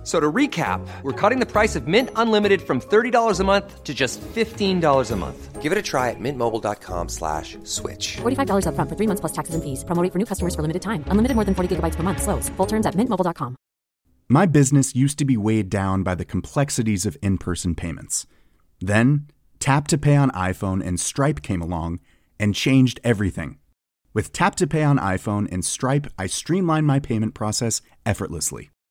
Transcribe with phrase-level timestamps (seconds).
[0.00, 3.84] F- So to recap, we're cutting the price of Mint Unlimited from $30 a month
[3.84, 5.60] to just $15 a month.
[5.60, 8.16] Give it a try at mintmobile.com slash switch.
[8.22, 9.84] $45 upfront for three months plus taxes and fees.
[9.84, 11.04] Promo rate for new customers for limited time.
[11.08, 12.22] Unlimited more than 40 gigabytes per month.
[12.22, 12.48] Slows.
[12.56, 13.54] Full terms at mintmobile.com.
[14.28, 18.26] My business used to be weighed down by the complexities of in person payments.
[18.80, 19.26] Then,
[19.58, 22.00] Tap to Pay on iPhone and Stripe came along
[22.38, 23.58] and changed everything.
[24.14, 28.70] With Tap to Pay on iPhone and Stripe, I streamlined my payment process effortlessly.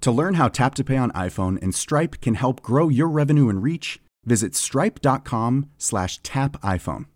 [0.00, 3.48] To learn how Tap to Pay on iPhone and Stripe can help grow your revenue
[3.48, 7.06] and reach, visit stripe.com slash tap iPhone.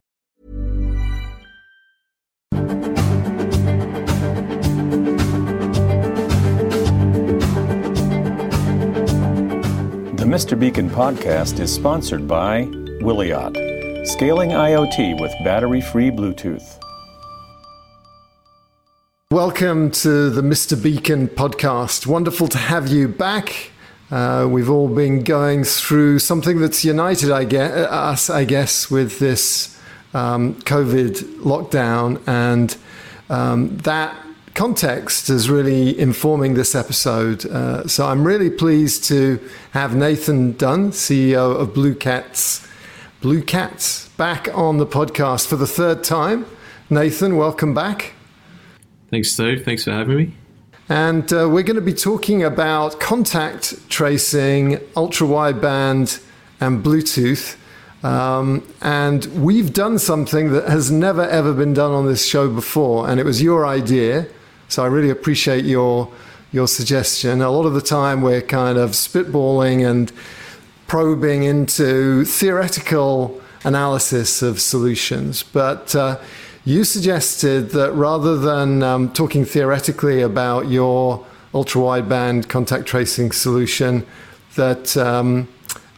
[10.16, 10.58] The Mr.
[10.58, 12.64] Beacon podcast is sponsored by
[13.00, 16.79] Wiliot, scaling IoT with battery free Bluetooth.
[19.32, 20.82] Welcome to the Mr.
[20.82, 22.04] Beacon podcast.
[22.04, 23.70] Wonderful to have you back.
[24.10, 29.20] Uh, we've all been going through something that's united I guess, us, I guess, with
[29.20, 29.80] this
[30.14, 32.76] um, COVID lockdown, and
[33.28, 34.16] um, that
[34.56, 37.46] context is really informing this episode.
[37.46, 39.38] Uh, so I'm really pleased to
[39.70, 42.68] have Nathan Dunn, CEO of BlueCats,
[43.20, 46.46] Blue Cats, back on the podcast for the third time.
[46.90, 48.14] Nathan, welcome back.
[49.10, 49.64] Thanks, Steve.
[49.64, 50.32] Thanks for having me.
[50.88, 56.22] And uh, we're going to be talking about contact tracing, ultra wideband,
[56.60, 57.56] and Bluetooth.
[58.04, 63.08] Um, and we've done something that has never ever been done on this show before,
[63.08, 64.26] and it was your idea.
[64.68, 66.10] So I really appreciate your
[66.52, 67.42] your suggestion.
[67.42, 70.12] A lot of the time we're kind of spitballing and
[70.86, 76.18] probing into theoretical analysis of solutions, but uh,
[76.64, 84.06] you suggested that rather than um, talking theoretically about your ultra wideband contact tracing solution,
[84.56, 85.48] that um,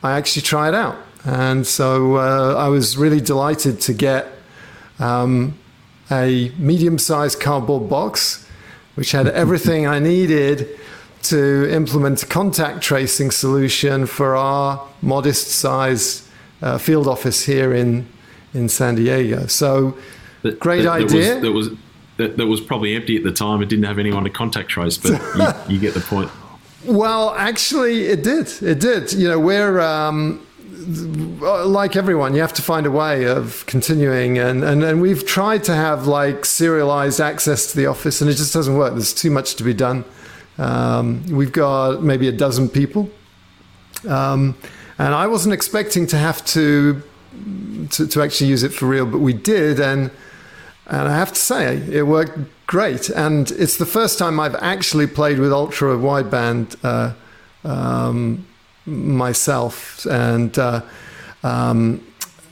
[0.03, 0.97] I actually try it out.
[1.25, 4.29] And so uh, I was really delighted to get
[4.99, 5.59] um,
[6.11, 8.49] a medium sized cardboard box,
[8.95, 10.79] which had everything I needed
[11.23, 16.27] to implement a contact tracing solution for our modest sized
[16.61, 18.07] uh, field office here in,
[18.55, 19.47] in San Diego.
[19.47, 19.97] So,
[20.43, 21.41] That- Great that- idea.
[21.41, 21.79] That was, that was
[22.19, 23.63] that, that was probably empty at the time.
[23.63, 25.13] It didn't have anyone to contact trace, but
[25.69, 26.31] you, you get the point.
[26.85, 28.49] Well, actually, it did.
[28.63, 29.13] It did.
[29.13, 30.45] You know, we're um,
[31.41, 32.35] like everyone.
[32.35, 36.07] You have to find a way of continuing, and, and and we've tried to have
[36.07, 38.93] like serialized access to the office, and it just doesn't work.
[38.93, 40.05] There's too much to be done.
[40.59, 43.11] Um, we've got maybe a dozen people,
[44.09, 44.57] um,
[44.99, 47.03] and I wasn't expecting to have to,
[47.91, 50.11] to to actually use it for real, but we did, and
[50.87, 53.09] and I have to say it worked great.
[53.11, 57.15] And it's the first time I've actually played with ultra wideband uh,
[57.69, 58.47] um,
[58.87, 60.83] myself, and uh,
[61.43, 62.05] um,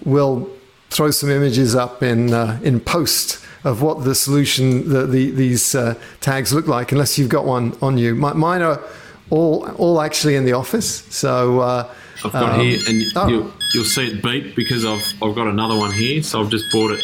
[0.05, 0.49] we'll
[0.91, 5.75] throw some images up in uh, in post of what the solution, the, the, these
[5.75, 6.93] uh, tags look like.
[6.93, 8.81] Unless you've got one on you, My, mine are
[9.29, 11.05] all all actually in the office.
[11.15, 11.61] So.
[11.61, 13.29] Uh, I've got um, here, and oh.
[13.29, 16.23] you'll, you'll see it beep because I've I've got another one here.
[16.23, 17.03] So I've just bought it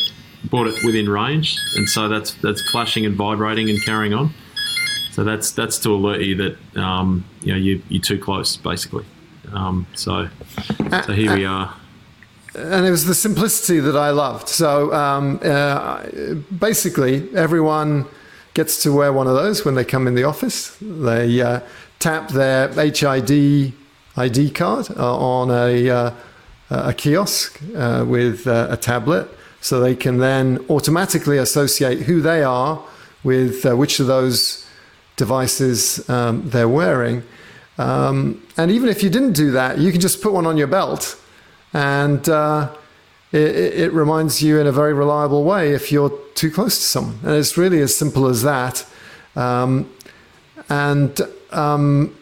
[0.51, 4.33] bought it within range, and so that's that's flashing and vibrating and carrying on.
[5.13, 9.05] So that's that's to alert you that um, you know you you're too close, basically.
[9.53, 10.29] Um, so
[11.05, 11.75] so here we are.
[12.55, 14.49] and it was the simplicity that I loved.
[14.49, 16.05] So um, uh,
[16.59, 18.07] basically, everyone
[18.55, 20.77] gets to wear one of those when they come in the office.
[20.81, 21.61] They uh,
[21.99, 23.75] tap their HID
[24.17, 26.11] ID card uh, on a, uh,
[26.71, 29.29] a kiosk uh, with uh, a tablet,
[29.67, 32.81] so they can then automatically associate who they are
[33.25, 34.65] with uh, which of those
[35.17, 37.25] devices um, they're wearing.
[37.77, 40.69] Um, and even if you didn't do that, you can just put one on your
[40.69, 41.21] belt
[41.75, 42.73] and uh,
[43.33, 47.19] it, it reminds you in a very reliable way if you're too close to someone.
[47.25, 48.87] And it's really as simple as that.
[49.35, 49.91] Um,
[50.69, 51.21] and
[51.51, 52.17] um,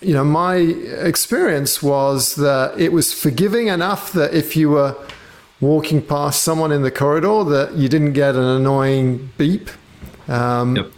[0.00, 4.96] you know, my experience was that it was forgiving enough that if you were
[5.60, 9.70] walking past someone in the corridor, that you didn't get an annoying beep.
[10.28, 10.92] Um, Yep.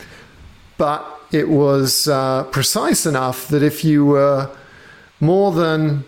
[0.78, 4.50] But it was uh, precise enough that if you were
[5.20, 6.04] more than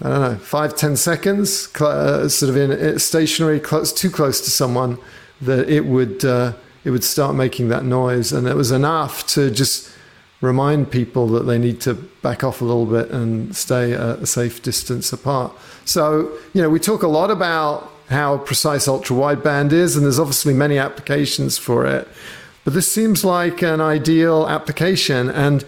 [0.00, 4.50] I don't know, five, ten seconds, uh, sort of in stationary, close, too close to
[4.50, 4.98] someone,
[5.40, 6.52] that it would uh,
[6.84, 9.90] it would start making that noise, and it was enough to just
[10.40, 14.62] remind people that they need to back off a little bit and stay a safe
[14.62, 15.52] distance apart.
[15.88, 20.18] So, you know, we talk a lot about how precise ultra wideband is, and there's
[20.18, 22.06] obviously many applications for it.
[22.64, 25.64] But this seems like an ideal application, and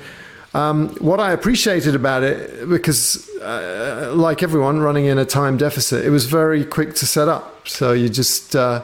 [0.53, 6.05] um, what I appreciated about it, because uh, like everyone running in a time deficit,
[6.05, 7.69] it was very quick to set up.
[7.69, 8.83] So you just uh,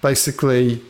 [0.00, 0.80] basically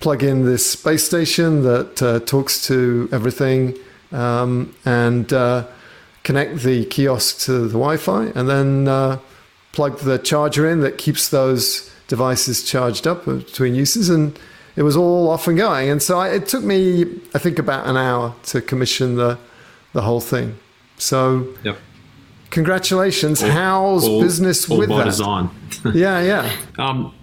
[0.00, 3.76] plug in this space station that uh, talks to everything
[4.12, 5.66] um, and uh,
[6.24, 9.18] connect the kiosk to the Wi Fi, and then uh,
[9.72, 14.08] plug the charger in that keeps those devices charged up between uses.
[14.10, 14.38] And
[14.76, 15.90] it was all off and going.
[15.90, 17.02] And so I, it took me,
[17.34, 19.38] I think, about an hour to commission the,
[19.92, 20.58] the whole thing.
[20.98, 21.78] So Yep.
[22.50, 23.40] congratulations.
[23.40, 25.04] How's All- business all with by that?
[25.04, 25.50] design.
[25.94, 26.56] Yeah, yeah.
[26.78, 27.14] Um,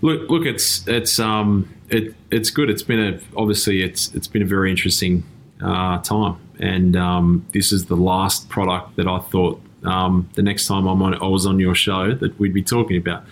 [0.00, 2.68] look, look, it's it's um, it, it's good.
[2.70, 5.22] It's been a obviously it's it's been a very interesting
[5.62, 10.66] uh, time, and um, this is the last product that I thought um, the next
[10.66, 13.24] time I'm on I was on your show that we'd be talking about,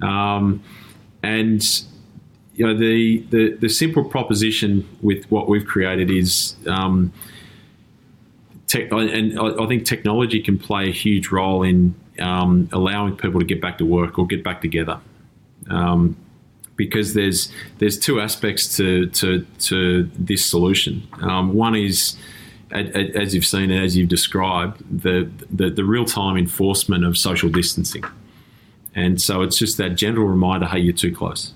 [0.00, 0.62] um,
[1.22, 1.62] and
[2.54, 6.56] you know the, the the simple proposition with what we've created is.
[6.66, 7.12] Um,
[8.66, 13.46] tech, and I think technology can play a huge role in um, allowing people to
[13.46, 15.00] get back to work or get back together.
[15.70, 16.16] Um,
[16.76, 21.06] because there's there's two aspects to to, to this solution.
[21.20, 22.16] Um, one is,
[22.72, 27.48] as you've seen and as you've described, the the, the real time enforcement of social
[27.48, 28.04] distancing,
[28.94, 31.52] and so it's just that general reminder: hey, you're too close.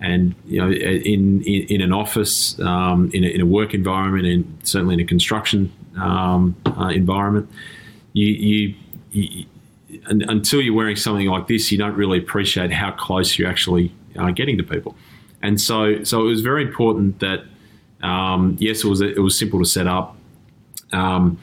[0.00, 4.26] And you know, in in, in an office, um, in, a, in a work environment,
[4.26, 7.50] and certainly in a construction um, uh, environment,
[8.12, 8.74] you, you,
[9.12, 9.46] you
[10.06, 13.92] un- until you're wearing something like this, you don't really appreciate how close you're actually
[14.18, 14.94] uh, getting to people.
[15.42, 17.44] And so, so it was very important that
[18.02, 20.15] um, yes, it was it was simple to set up,
[20.92, 21.38] um,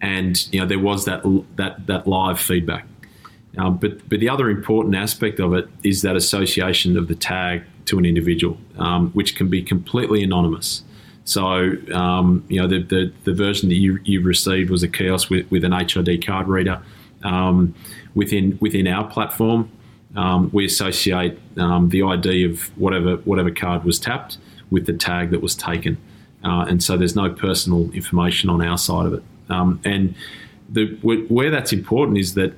[0.00, 1.22] and you know there was that
[1.56, 2.86] that that live feedback.
[3.56, 7.62] Um, but but the other important aspect of it is that association of the tag
[7.86, 10.82] to an individual, um, which can be completely anonymous.
[11.24, 15.30] So um, you know the, the the version that you you received was a kiosk
[15.30, 16.82] with, with an HID card reader.
[17.22, 17.74] Um,
[18.14, 19.70] within within our platform,
[20.16, 24.38] um, we associate um, the ID of whatever whatever card was tapped
[24.70, 25.96] with the tag that was taken,
[26.44, 29.22] uh, and so there's no personal information on our side of it.
[29.48, 30.14] Um, and
[30.68, 32.54] the where, that's important is that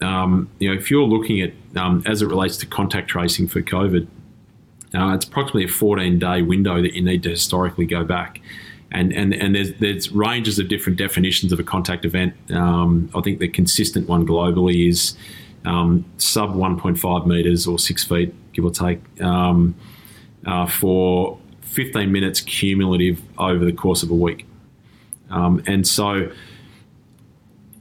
[0.00, 3.60] um, you know if you're looking at um, as it relates to contact tracing for
[3.62, 4.06] COVID,
[4.94, 8.40] uh, it's approximately a 14 day window that you need to historically go back.
[8.92, 12.34] And, and, and there's, there's ranges of different definitions of a contact event.
[12.50, 15.16] Um, I think the consistent one globally is
[15.64, 19.76] um, sub 1.5 meters or six feet, give or take, um,
[20.44, 21.38] uh, for
[21.70, 24.44] 15 minutes cumulative over the course of a week.
[25.30, 26.30] Um, and so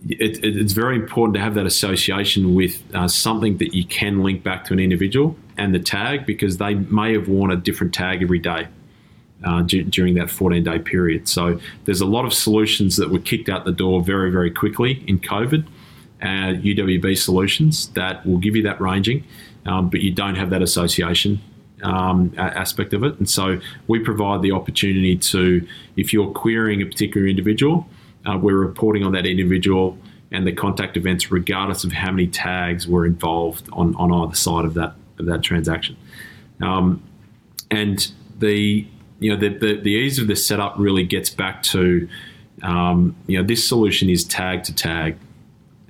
[0.08, 4.22] it, it, it's very important to have that association with uh, something that you can
[4.22, 7.94] link back to an individual and the tag because they may have worn a different
[7.94, 8.68] tag every day
[9.44, 11.28] uh, d- during that 14 day period.
[11.28, 15.04] So there's a lot of solutions that were kicked out the door very, very quickly
[15.08, 15.66] in COVID.
[16.22, 19.24] Uh, UWB solutions that will give you that ranging,
[19.66, 21.42] um, but you don't have that association
[21.84, 23.18] um, aspect of it.
[23.18, 27.88] And so we provide the opportunity to, if you're querying a particular individual,
[28.26, 29.98] uh, we're reporting on that individual
[30.32, 34.66] and the contact events, regardless of how many tags were involved on, on either side
[34.66, 35.98] of that of that transaction.
[36.62, 37.04] Um,
[37.72, 38.88] and the
[39.20, 42.08] you know the, the, the ease of the setup really gets back to
[42.64, 45.18] um, you know this solution is tag to tag,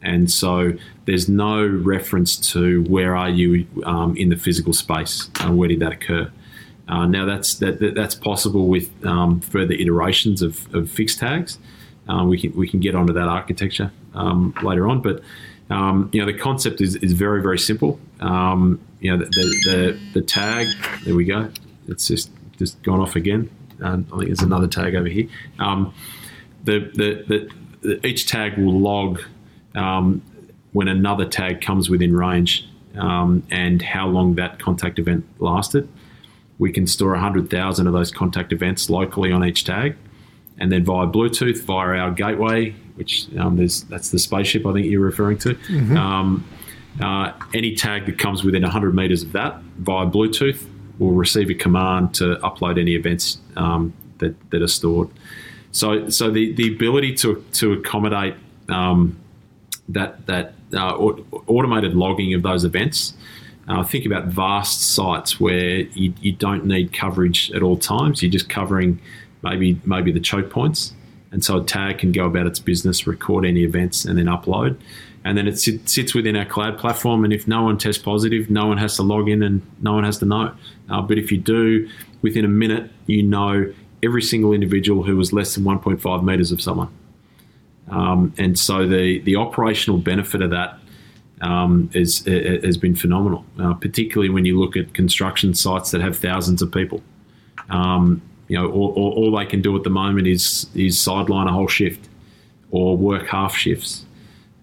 [0.01, 0.74] and so
[1.06, 5.79] there's no reference to where are you um, in the physical space and where did
[5.79, 6.32] that occur.
[6.88, 11.60] Uh, now that's that, that that's possible with um, further iterations of, of fixed tags.
[12.08, 15.22] Uh, we can we can get onto that architecture um, later on, but
[15.70, 18.00] um, you know the concept is, is very very simple.
[18.20, 20.68] Um, you know the, the, the the tag.
[21.06, 21.51] There we go.
[21.88, 23.50] It's just just gone off again.
[23.82, 25.27] I think there's another tag over here.
[25.58, 25.94] Um,
[26.65, 27.50] the, the, the,
[27.82, 29.22] the each tag will log
[29.75, 30.21] um,
[30.73, 35.88] when another tag comes within range um, and how long that contact event lasted.
[36.57, 39.95] We can store 100,000 of those contact events locally on each tag.
[40.57, 44.88] and then via Bluetooth via our gateway, which um, there's that's the spaceship I think
[44.88, 45.55] you're referring to.
[45.97, 46.45] Um,
[47.01, 51.53] uh, any tag that comes within 100 meters of that via Bluetooth will receive a
[51.53, 55.09] command to upload any events um, that, that are stored.
[55.71, 58.35] So, so the, the ability to, to accommodate
[58.67, 59.17] um,
[59.89, 63.13] that, that uh, automated logging of those events.
[63.67, 68.24] Uh, think about vast sites where you, you don't need coverage at all times.
[68.24, 69.00] You're just covering
[69.43, 70.93] maybe maybe the choke points,
[71.31, 74.79] and so a tag can go about its business, record any events, and then upload.
[75.24, 77.24] And then it sit, sits within our cloud platform.
[77.24, 80.05] And if no one tests positive, no one has to log in and no one
[80.05, 80.55] has to know.
[80.89, 81.89] Uh, but if you do,
[82.22, 86.62] within a minute, you know every single individual who was less than 1.5 meters of
[86.62, 86.89] someone.
[87.89, 90.77] Um, and so the the operational benefit of that
[91.41, 96.01] um, is, i- has been phenomenal, uh, particularly when you look at construction sites that
[96.01, 97.01] have thousands of people.
[97.69, 101.48] Um, you know, all, all, all they can do at the moment is is sideline
[101.48, 102.08] a whole shift
[102.72, 104.05] or work half shifts.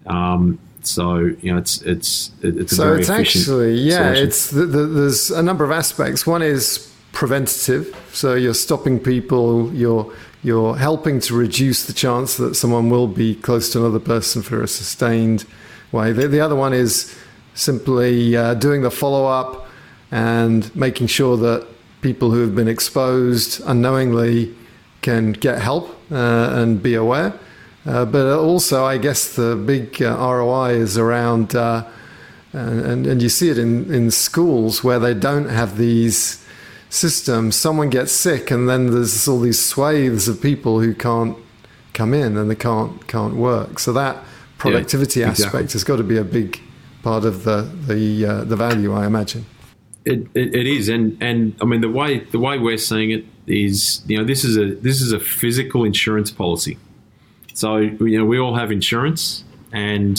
[0.05, 4.27] Um, so you know, it's it's it's So it's actually yeah, solution.
[4.27, 6.25] it's the, the, there's a number of aspects.
[6.27, 10.13] One is preventative, so you're stopping people, you're
[10.43, 14.61] you're helping to reduce the chance that someone will be close to another person for
[14.61, 15.45] a sustained
[15.91, 16.11] way.
[16.11, 17.17] The, the other one is
[17.53, 19.67] simply uh, doing the follow up
[20.11, 21.67] and making sure that
[22.01, 24.55] people who have been exposed unknowingly
[25.01, 27.33] can get help uh, and be aware.
[27.85, 31.85] Uh, but also, I guess the big uh, ROI is around, uh,
[32.51, 36.45] and, and, and you see it in, in schools where they don't have these
[36.89, 37.55] systems.
[37.55, 41.37] Someone gets sick, and then there's all these swathes of people who can't
[41.93, 43.79] come in and they can't can't work.
[43.79, 44.23] So that
[44.57, 45.45] productivity exactly.
[45.45, 46.59] aspect has got to be a big
[47.03, 49.45] part of the the uh, the value, I imagine.
[50.05, 53.25] It, it, it is, and and I mean the way the way we're seeing it
[53.47, 56.77] is, you know, this is a this is a physical insurance policy.
[57.53, 60.17] So you know, we all have insurance, and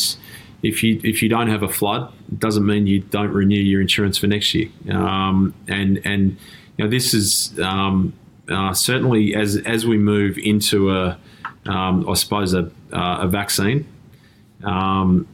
[0.63, 3.81] if you if you don't have a flood, it doesn't mean you don't renew your
[3.81, 4.69] insurance for next year.
[4.91, 6.37] Um, and and
[6.77, 8.13] you know, this is um,
[8.49, 11.19] uh, certainly as as we move into a,
[11.67, 13.87] um, I suppose a uh, a vaccine.
[14.65, 15.29] Um,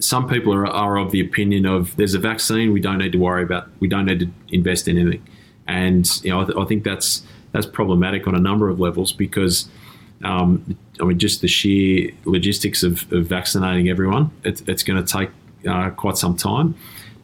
[0.00, 3.18] some people are, are of the opinion of there's a vaccine we don't need to
[3.18, 5.26] worry about we don't need to invest in anything
[5.68, 9.12] and you know I, th- I think that's that's problematic on a number of levels
[9.12, 9.68] because
[10.22, 15.12] um, I mean just the sheer logistics of, of vaccinating everyone it's, it's going to
[15.18, 15.30] take
[15.68, 16.74] uh, quite some time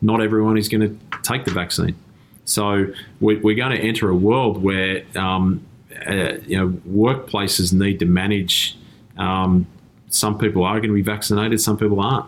[0.00, 1.96] not everyone is going to take the vaccine
[2.44, 2.86] so
[3.20, 5.64] we're, we're going to enter a world where um,
[6.06, 8.76] uh, you know workplaces need to manage
[9.16, 9.66] um,
[10.08, 12.26] some people are going to be vaccinated some people aren't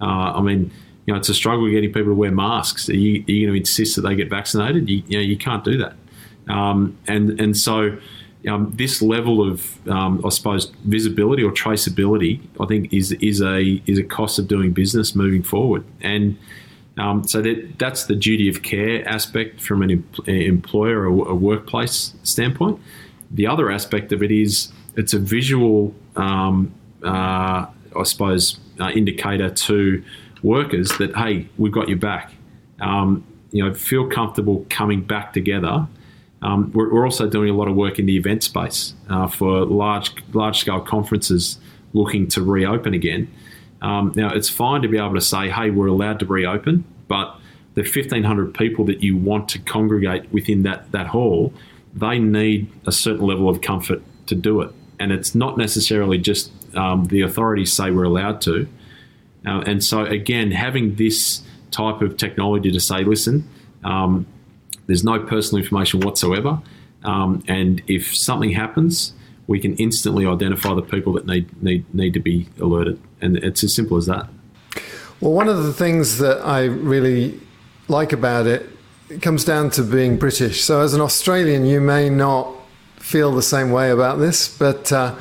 [0.00, 0.70] uh, I mean,
[1.06, 2.88] you know, it's a struggle getting people to wear masks.
[2.88, 4.88] Are you, are you going to insist that they get vaccinated?
[4.88, 5.94] You, you know, you can't do that.
[6.48, 7.96] Um, and and so
[8.48, 13.82] um, this level of, um, I suppose, visibility or traceability, I think, is is a
[13.86, 15.84] is a cost of doing business moving forward.
[16.00, 16.38] And
[16.96, 21.34] um, so that that's the duty of care aspect from an em- employer or a
[21.34, 22.80] workplace standpoint.
[23.30, 26.72] The other aspect of it is it's a visual, um,
[27.04, 27.66] uh,
[27.96, 30.02] I suppose, uh, indicator to
[30.42, 32.32] workers that hey, we've got your back.
[32.80, 35.86] Um, you know, feel comfortable coming back together.
[36.42, 39.66] Um, we're, we're, also doing a lot of work in the event space uh, for
[39.66, 41.58] large large scale conferences
[41.92, 43.30] looking to reopen again.
[43.82, 47.36] Um, now, it's fine to be able to say, hey, we're allowed to reopen, but
[47.74, 51.52] the 1,500 people that you want to congregate within that, that hall,
[51.94, 54.70] they need a certain level of comfort to do it.
[54.98, 58.68] And it's not necessarily just um, the authorities say we're allowed to.
[59.46, 63.48] Uh, and so, again, having this type of technology to say, listen,
[63.82, 64.26] um,
[64.90, 66.60] there's no personal information whatsoever.
[67.04, 69.14] Um, and if something happens,
[69.46, 73.00] we can instantly identify the people that need, need, need to be alerted.
[73.20, 74.28] And it's as simple as that.
[75.20, 77.38] Well, one of the things that I really
[77.88, 78.68] like about it,
[79.08, 80.62] it comes down to being British.
[80.62, 82.48] So, as an Australian, you may not
[82.96, 85.14] feel the same way about this, but uh,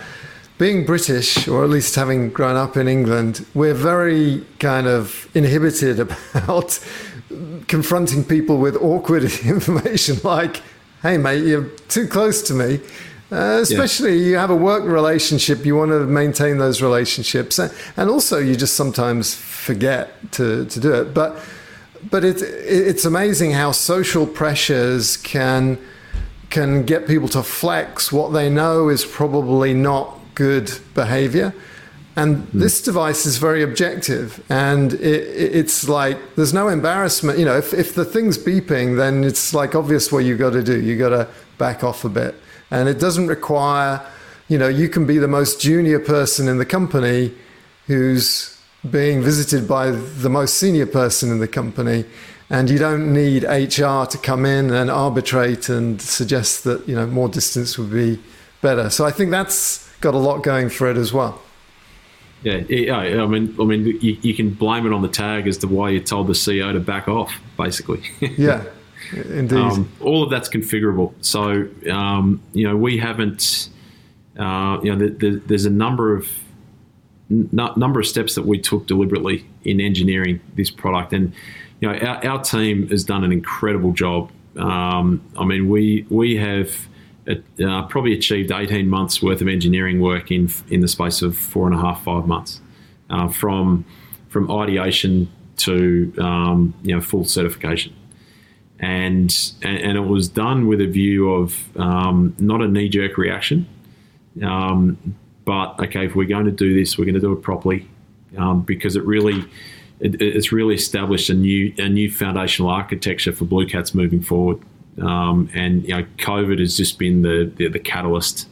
[0.57, 5.99] being British, or at least having grown up in England, we're very kind of inhibited
[6.33, 6.79] about
[7.67, 10.62] confronting people with awkward information like,
[11.01, 12.79] hey, mate, you're too close to me.
[13.31, 14.25] Uh, especially yeah.
[14.25, 18.74] you have a work relationship, you want to maintain those relationships, and also you just
[18.75, 21.13] sometimes forget to, to do it.
[21.13, 21.39] But
[22.10, 25.77] but it, it's amazing how social pressures can
[26.50, 31.53] can get people to flex what they know is probably not good behavior.
[32.19, 32.51] And mm.
[32.51, 35.23] this device is very objective, and it,
[35.59, 37.39] it's like there's no embarrassment.
[37.39, 40.63] You know, if, if the thing's beeping, then it's like obvious what you got to
[40.63, 40.81] do.
[40.81, 42.35] You got to back off a bit,
[42.71, 44.05] and it doesn't require
[44.49, 47.31] you know, you can be the most junior person in the company
[47.85, 48.57] who's
[48.89, 52.03] being visited by the most senior person in the company
[52.49, 57.05] and you don't need HR to come in and arbitrate and suggest that you know
[57.05, 58.19] more distance would be
[58.61, 58.89] better.
[58.89, 61.39] So I think that's got a lot going for it as well.
[62.43, 63.24] Yeah, yeah.
[63.24, 65.89] I mean, I mean, you, you can blame it on the tag as to why
[65.89, 68.01] you told the CEO to back off, basically.
[68.38, 68.63] yeah,
[69.13, 69.58] indeed.
[69.58, 71.13] Um, all of that's configurable.
[71.22, 73.69] So um, you know, we haven't.
[74.38, 76.29] Uh, you know, the, the, there's a number of
[77.29, 81.34] n- number of steps that we took deliberately in engineering this product, and
[81.81, 84.31] you know, our, our team has done an incredible job.
[84.58, 86.88] Um, I mean, we we have
[87.29, 91.67] uh, probably achieved 18 months worth of engineering work in in the space of four
[91.67, 92.62] and a half five months,
[93.09, 93.86] uh, from
[94.29, 97.93] from ideation to um, you know full certification,
[98.79, 99.31] and,
[99.62, 103.67] and, and it was done with a view of um, not a knee jerk reaction,
[104.43, 104.98] um,
[105.45, 107.88] but okay, if we're going to do this, we're going to do it properly,
[108.38, 109.45] um, because it really
[110.00, 114.59] it, it's really established a new a new foundational architecture for BlueCats moving forward.
[115.01, 118.47] Um, and you know, COVID has just been the the, the catalyst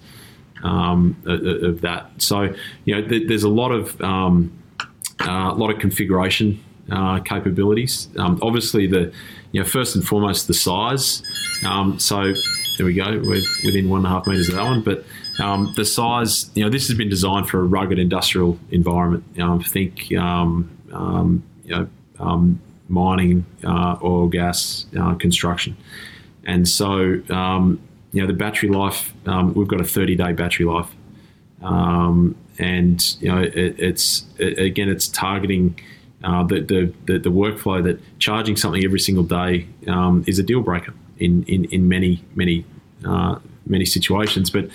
[0.64, 2.10] um, of, that.
[2.18, 2.54] So
[2.86, 4.52] you know, th- there's a lot of um,
[5.22, 8.10] uh, a lot of configuration uh, capabilities.
[8.18, 9.12] Um, obviously, the
[9.52, 11.24] you know first and foremost the size.
[11.66, 12.34] Um, so
[12.78, 13.22] there we go.
[13.24, 15.04] We're within one and a half meters of that one, but
[15.40, 16.50] um, the size.
[16.56, 19.26] You know, this has been designed for a rugged industrial environment.
[19.66, 21.90] Think you know,
[22.90, 25.76] mining, uh, oil, gas, uh, construction.
[26.48, 27.80] And so, um,
[28.14, 30.90] you know, the battery life, um, we've got a 30 day battery life.
[31.62, 35.80] Um, and, you know, it, it's, it, again, it's targeting
[36.24, 40.44] uh, the, the, the, the, workflow that charging something every single day um, is a
[40.44, 42.66] deal breaker in, in, in many, many,
[43.06, 43.38] uh,
[43.68, 44.50] many situations.
[44.50, 44.70] But,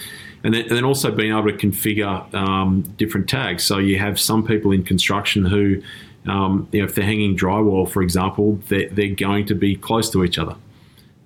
[0.45, 3.65] and then, and then also being able to configure um, different tags.
[3.65, 5.83] So you have some people in construction who,
[6.27, 10.11] um, you know, if they're hanging drywall, for example, they're, they're going to be close
[10.11, 10.57] to each other.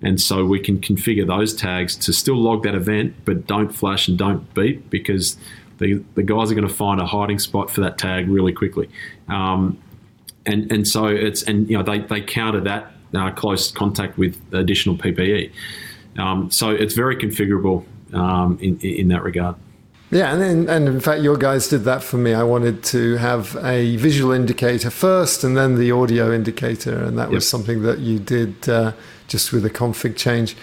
[0.01, 4.07] And so we can configure those tags to still log that event, but don't flash
[4.07, 5.37] and don't beep because
[5.79, 8.89] the, the guys are going to find a hiding spot for that tag really quickly.
[9.27, 9.81] Um,
[10.45, 14.39] and, and so it's, and you know, they, they counter that uh, close contact with
[14.53, 15.51] additional PPE.
[16.17, 19.55] Um, so it's very configurable um, in, in that regard.
[20.09, 22.33] Yeah, and then, and in fact, your guys did that for me.
[22.33, 27.29] I wanted to have a visual indicator first, and then the audio indicator, and that
[27.29, 28.93] was something that you did uh,
[29.27, 30.55] just with a config change.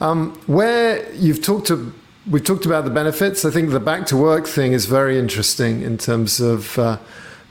[0.00, 1.92] Um, where you've talked to,
[2.28, 3.44] we've talked about the benefits.
[3.44, 6.98] I think the back to work thing is very interesting in terms of uh,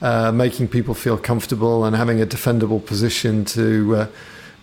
[0.01, 4.07] uh, making people feel comfortable and having a defendable position to uh,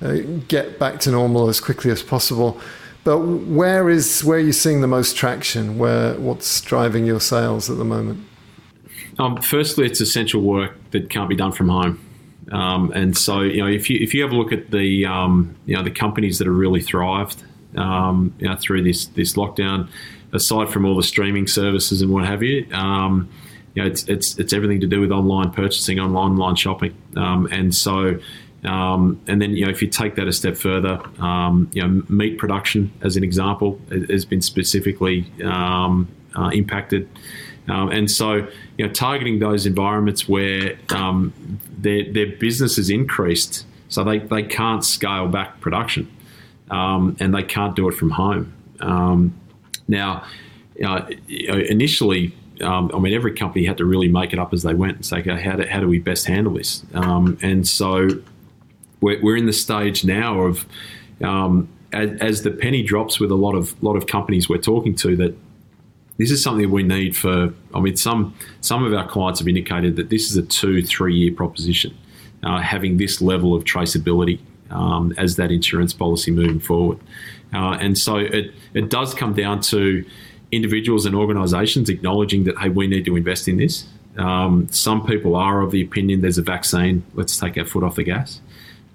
[0.03, 0.17] uh,
[0.49, 2.61] get back to normal as quickly as possible.
[3.05, 5.79] But where is where are you seeing the most traction?
[5.79, 8.27] Where what's driving your sales at the moment?
[9.19, 12.08] Um, firstly, it's essential work that can't be done from home.
[12.51, 15.55] Um, and so, you know, if you if you have a look at the um,
[15.67, 17.43] you know the companies that have really thrived
[17.77, 19.89] um, you know, through this this lockdown,
[20.33, 23.29] aside from all the streaming services and what have you, um,
[23.75, 27.47] you know, it's it's it's everything to do with online purchasing, online online shopping, um,
[27.53, 28.19] and so
[28.65, 32.03] um, and then, you know, if you take that a step further, um, you know,
[32.09, 37.09] meat production, as an example, has been specifically um, uh, impacted.
[37.69, 41.33] Um, and so, you know, targeting those environments where um,
[41.79, 46.11] their, their business has increased, so they, they can't scale back production
[46.71, 48.53] um, and they can't do it from home.
[49.89, 50.25] now,
[50.85, 51.07] uh,
[51.49, 54.97] initially, um, I mean, every company had to really make it up as they went
[54.97, 56.85] and say, okay, how do, how do we best handle this?
[56.95, 58.09] Um, and so
[59.01, 60.67] we're, we're in the stage now of
[61.23, 64.95] um, as, as, the penny drops with a lot of lot of companies we're talking
[64.97, 65.37] to that
[66.19, 67.55] this is something we need for.
[67.75, 71.15] I mean, some some of our clients have indicated that this is a two three
[71.15, 71.97] year proposition,
[72.43, 76.99] uh, having this level of traceability um, as that insurance policy moving forward,
[77.55, 80.05] uh, and so it it does come down to
[80.51, 83.87] individuals and organisations acknowledging that hey, we need to invest in this.
[84.17, 87.05] Um, some people are of the opinion there's a vaccine.
[87.15, 88.41] Let's take our foot off the gas.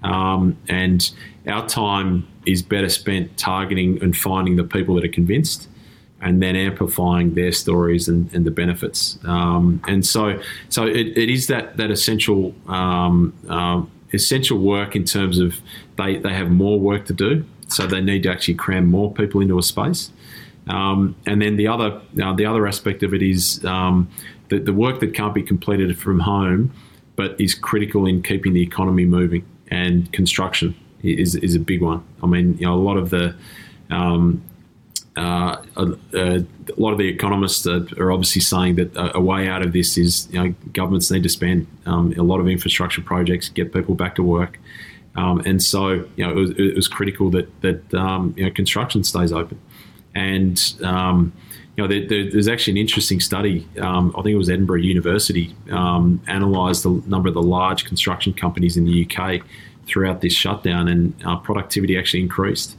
[0.02, 1.10] Um, and
[1.46, 5.66] our time is better spent targeting and finding the people that are convinced
[6.24, 9.18] and then amplifying their stories and, and the benefits.
[9.24, 13.82] Um, and so, so it, it is that, that essential, um, uh,
[14.14, 15.60] essential work in terms of
[15.96, 17.44] they, they have more work to do.
[17.68, 20.10] So they need to actually cram more people into a space.
[20.66, 24.08] Um, and then the other, uh, the other aspect of it is um,
[24.48, 26.72] the, the work that can't be completed from home,
[27.16, 32.02] but is critical in keeping the economy moving and construction is, is a big one.
[32.22, 33.34] I mean, you know, a lot of the
[33.90, 34.42] um,
[35.16, 36.46] uh, a, a,
[36.76, 39.96] lot of the economists are, are obviously saying that a, a, way out of this
[39.96, 43.94] is you know, governments need to spend um, a lot of infrastructure projects, get people
[43.94, 44.58] back to work,
[45.14, 48.50] um, and so you know it was, it was critical that that um, you know
[48.50, 49.60] construction stays open,
[50.16, 51.32] and um,
[51.76, 53.68] you know there, there, there's actually an interesting study.
[53.78, 58.76] Um, I think it was Edinburgh University analysed the number of the large construction companies
[58.76, 59.42] in the UK
[59.86, 62.76] throughout this shutdown, and uh, productivity actually increased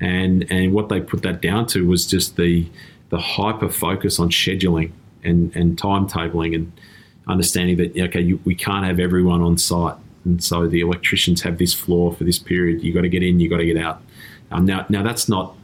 [0.00, 2.66] and and what they put that down to was just the
[3.10, 6.72] the hyper focus on scheduling and and timetabling and
[7.28, 9.96] understanding that okay you, we can't have everyone on site.
[10.24, 12.82] And so the electricians have this floor for this period.
[12.82, 14.02] You got to get in you got to get out.
[14.50, 15.54] Um, now now that's not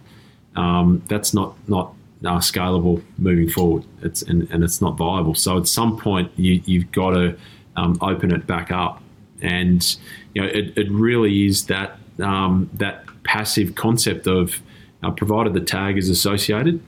[0.54, 1.94] um, that's not not
[2.24, 3.84] uh, scalable moving forward.
[4.02, 5.34] It's and, and it's not viable.
[5.34, 7.36] So at some point you, you've got to
[7.76, 9.02] um, open it back up.
[9.42, 9.96] And
[10.34, 14.60] you know it, it really is that um, that passive concept of
[15.02, 16.80] uh, provided the tag is associated,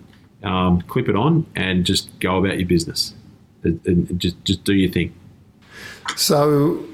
[0.42, 3.14] um, clip it on and just go about your business.
[3.64, 5.12] And, and just just do your thing.
[6.16, 6.84] So,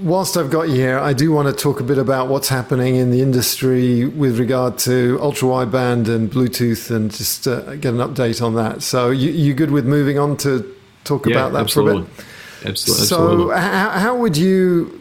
[0.00, 2.96] whilst I've got you here, I do want to talk a bit about what's happening
[2.96, 8.00] in the industry with regard to ultra wideband and Bluetooth, and just uh, get an
[8.00, 8.82] update on that.
[8.82, 12.04] So, you, you good with moving on to talk yeah, about that absolutely.
[12.04, 12.70] for a bit?
[12.70, 13.06] Absolutely.
[13.06, 13.56] So, absolutely.
[13.60, 15.00] how, how would you?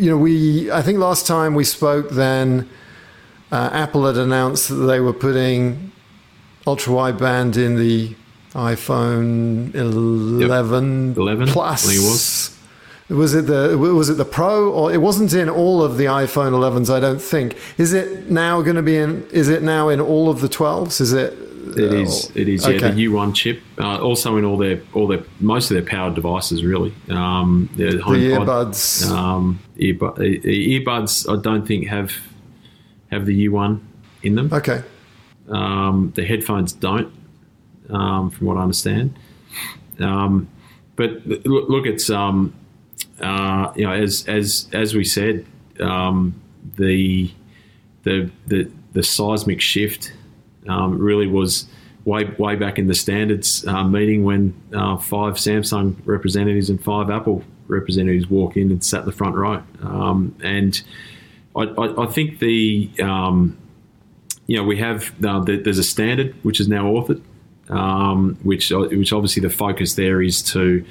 [0.00, 2.68] You know, we I think last time we spoke then
[3.50, 5.92] uh, Apple had announced that they were putting
[6.66, 8.14] ultra wideband in the
[8.52, 11.16] iPhone 11, yep.
[11.18, 11.84] 11 Plus.
[11.84, 12.54] I think it was.
[13.08, 16.52] Was it the was it the Pro or it wasn't in all of the iPhone
[16.52, 16.94] 11s?
[16.94, 17.56] I don't think.
[17.78, 19.26] Is it now going to be in?
[19.30, 21.00] Is it now in all of the 12s?
[21.00, 21.32] Is it?
[21.78, 22.30] It is.
[22.34, 22.66] It is.
[22.66, 22.90] Yeah, okay.
[22.90, 23.62] the U1 chip.
[23.78, 26.92] Uh, also in all their all their most of their powered devices, really.
[27.08, 29.08] Um, the earbuds.
[29.10, 31.32] Um, earbu- earbuds.
[31.32, 32.12] I don't think have
[33.10, 33.80] have the U1
[34.22, 34.52] in them.
[34.52, 34.82] Okay.
[35.48, 37.12] Um, the headphones don't,
[37.90, 39.16] um, from what I understand.
[39.98, 40.48] Um,
[40.96, 42.54] but look, look it's um,
[43.20, 45.46] uh, you know as as as we said,
[45.80, 46.34] um,
[46.76, 47.30] the
[48.02, 50.12] the the the seismic shift
[50.68, 51.66] um, really was
[52.04, 57.10] way way back in the standards uh, meeting when uh, five Samsung representatives and five
[57.10, 59.62] Apple representatives walk in and sat in the front row,
[60.42, 60.82] and
[61.58, 63.58] I, I, I think the um,
[64.46, 67.22] you know we have uh, the, there's a standard which is now authored,
[67.68, 70.84] um, which uh, which obviously the focus there is to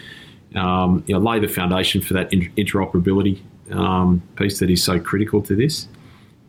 [0.55, 3.39] um, you know, lay the foundation for that interoperability
[3.71, 5.87] um, piece that is so critical to this.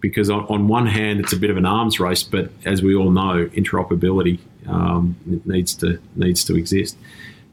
[0.00, 2.94] Because on, on, one hand, it's a bit of an arms race, but as we
[2.94, 6.96] all know, interoperability um, needs to needs to exist,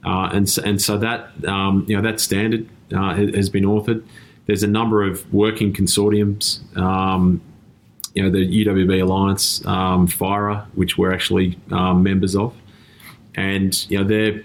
[0.06, 4.04] uh, and so, and so that um, you know that standard uh, has been authored.
[4.45, 6.60] There's a number of working consortiums.
[6.77, 7.41] Um,
[8.13, 12.55] you know, the UWB Alliance, um, FIRA, which we're actually um, members of,
[13.36, 14.41] and you know, they're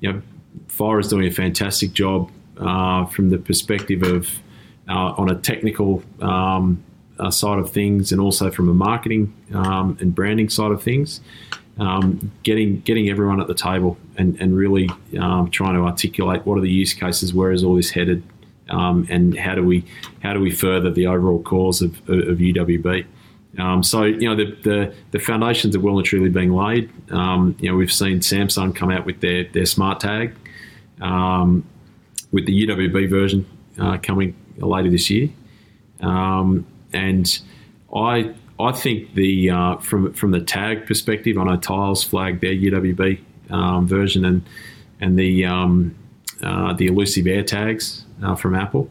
[0.00, 0.22] you know,
[0.68, 4.28] FIRA is doing a fantastic job uh, from the perspective of
[4.88, 6.82] uh, on a technical um,
[7.18, 11.20] uh, side of things, and also from a marketing um, and branding side of things.
[11.76, 14.88] Um, getting getting everyone at the table and, and really
[15.18, 18.22] um, trying to articulate what are the use cases, where is all this headed,
[18.70, 19.84] um, and how do we
[20.22, 23.06] how do we further the overall cause of, of UWB?
[23.58, 26.90] Um, so you know the, the, the foundations are well and truly being laid.
[27.12, 30.34] Um, you know we've seen Samsung come out with their their smart tag,
[31.00, 31.64] um,
[32.32, 33.46] with the UWB version
[33.78, 35.28] uh, coming later this year,
[36.00, 37.40] um, and
[37.94, 42.54] I I think the uh, from from the tag perspective, I know Tiles flagged their
[42.54, 44.42] UWB um, version and
[45.00, 45.94] and the um,
[46.44, 48.90] uh, the elusive AirTags uh, from Apple.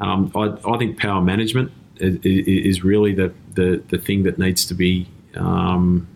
[0.00, 4.64] Um, I, I, think power management is, is, really the, the, the thing that needs
[4.66, 6.06] to be, um,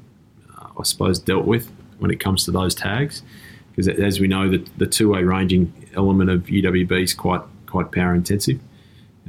[0.57, 3.23] I suppose, dealt with when it comes to those tags.
[3.71, 8.15] Because as we know, the, the two-way ranging element of UWB is quite quite power
[8.15, 8.61] intensive.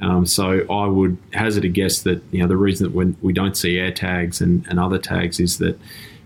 [0.01, 3.31] Um, so I would hazard a guess that you know the reason that when we
[3.31, 5.79] don't see AirTags and, and other tags is that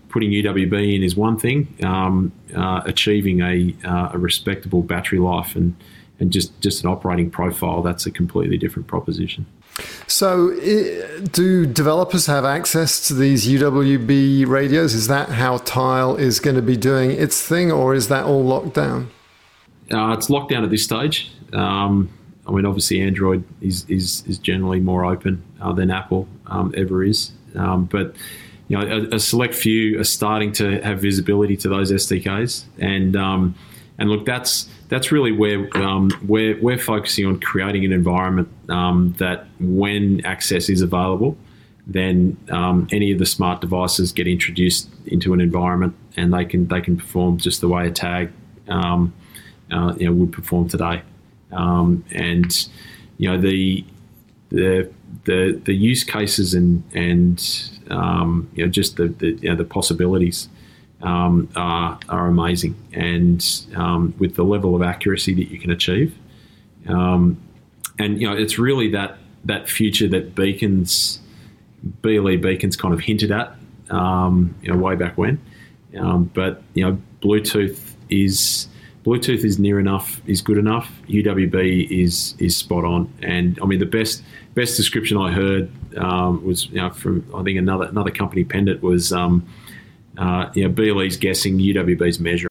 [0.08, 5.54] putting UWB in is one thing, um, uh, achieving a, uh, a respectable battery life
[5.56, 5.76] and
[6.20, 9.46] and just just an operating profile, that's a completely different proposition.
[10.08, 10.50] So,
[11.32, 14.94] do developers have access to these UWB radios?
[14.94, 18.44] Is that how Tile is going to be doing its thing, or is that all
[18.44, 19.10] locked down?
[19.92, 21.30] Uh, it's locked down at this stage.
[21.52, 22.10] Um,
[22.46, 27.04] I mean, obviously, Android is is, is generally more open uh, than Apple um, ever
[27.04, 28.16] is, um, but
[28.68, 33.16] you know, a, a, select few are starting to have visibility to those SDKs, and
[33.16, 33.54] um,
[33.98, 39.14] and look, that's that's really where um, we're, we're focusing on creating an environment um,
[39.18, 41.36] that when access is available,
[41.86, 46.68] then um, any of the smart devices get introduced into an environment, and they can
[46.68, 48.30] they can perform just the way a tag
[48.68, 49.12] um,
[49.72, 51.02] uh, you know, would perform today.
[51.52, 52.52] Um, and
[53.16, 53.84] you know the
[54.50, 54.90] the
[55.24, 57.38] the, the use cases and and
[57.90, 60.48] um, you know just the the, you know, the possibilities
[61.02, 63.44] um, are, are amazing, and
[63.76, 66.16] um, with the level of accuracy that you can achieve,
[66.88, 67.40] um,
[67.98, 71.20] and you know it's really that that future that Beacons
[72.02, 73.54] BLE Beacons kind of hinted at,
[73.90, 75.40] um, you know, way back when.
[75.92, 78.68] But you know, Bluetooth is
[79.04, 80.90] Bluetooth is near enough, is good enough.
[81.08, 84.22] UWB is is spot on, and I mean the best
[84.54, 88.68] best description I heard um, was you know from I think another another company penned
[88.68, 89.46] it was um,
[90.16, 92.47] uh, you know BLE's guessing, UWB's measuring.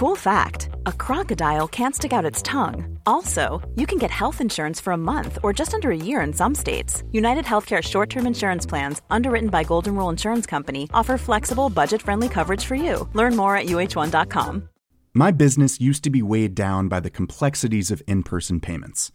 [0.00, 2.98] Cool fact a crocodile can't stick out its tongue.
[3.04, 6.32] Also, you can get health insurance for a month or just under a year in
[6.32, 7.02] some states.
[7.12, 12.00] United Healthcare short term insurance plans, underwritten by Golden Rule Insurance Company, offer flexible, budget
[12.00, 13.06] friendly coverage for you.
[13.12, 14.70] Learn more at uh1.com.
[15.12, 19.12] My business used to be weighed down by the complexities of in person payments.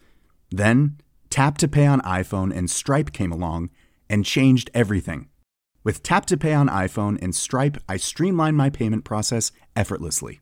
[0.52, 1.00] Then,
[1.32, 3.71] Tap to Pay on iPhone and Stripe came along
[4.08, 5.30] and changed everything.
[5.84, 10.41] With Tap to Pay on iPhone and Stripe, I streamlined my payment process effortlessly.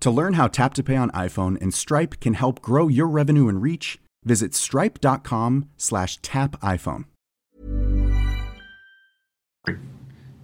[0.00, 3.48] To learn how Tap to Pay on iPhone and Stripe can help grow your revenue
[3.48, 7.04] and reach, visit stripe.com slash tap iPhone.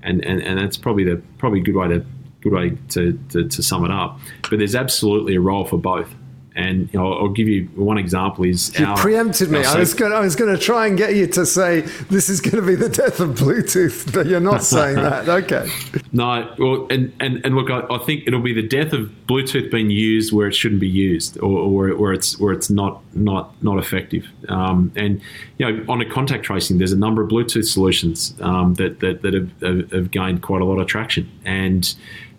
[0.03, 2.05] And, and, and that's probably the probably good way to
[2.43, 4.21] good way to, to, to sum it up.
[4.49, 6.15] But there's absolutely a role for both.
[6.57, 8.45] And you know, I'll give you one example.
[8.45, 9.63] Is you our, preempted me.
[9.63, 10.15] I was going.
[10.15, 12.75] I was going to try and get you to say this is going to be
[12.75, 15.29] the death of Bluetooth, but you're not saying that.
[15.29, 15.69] Okay.
[16.13, 16.55] No.
[16.59, 19.91] Well, and and, and look, I, I, think it'll be the death of Bluetooth being
[19.91, 23.79] used where it shouldn't be used, or, or where it's where it's not not not
[23.79, 24.27] effective.
[24.49, 25.21] Um, and
[25.59, 29.21] you know, on a contact tracing, there's a number of Bluetooth solutions um, that that,
[29.21, 31.95] that have, have gained quite a lot of traction, and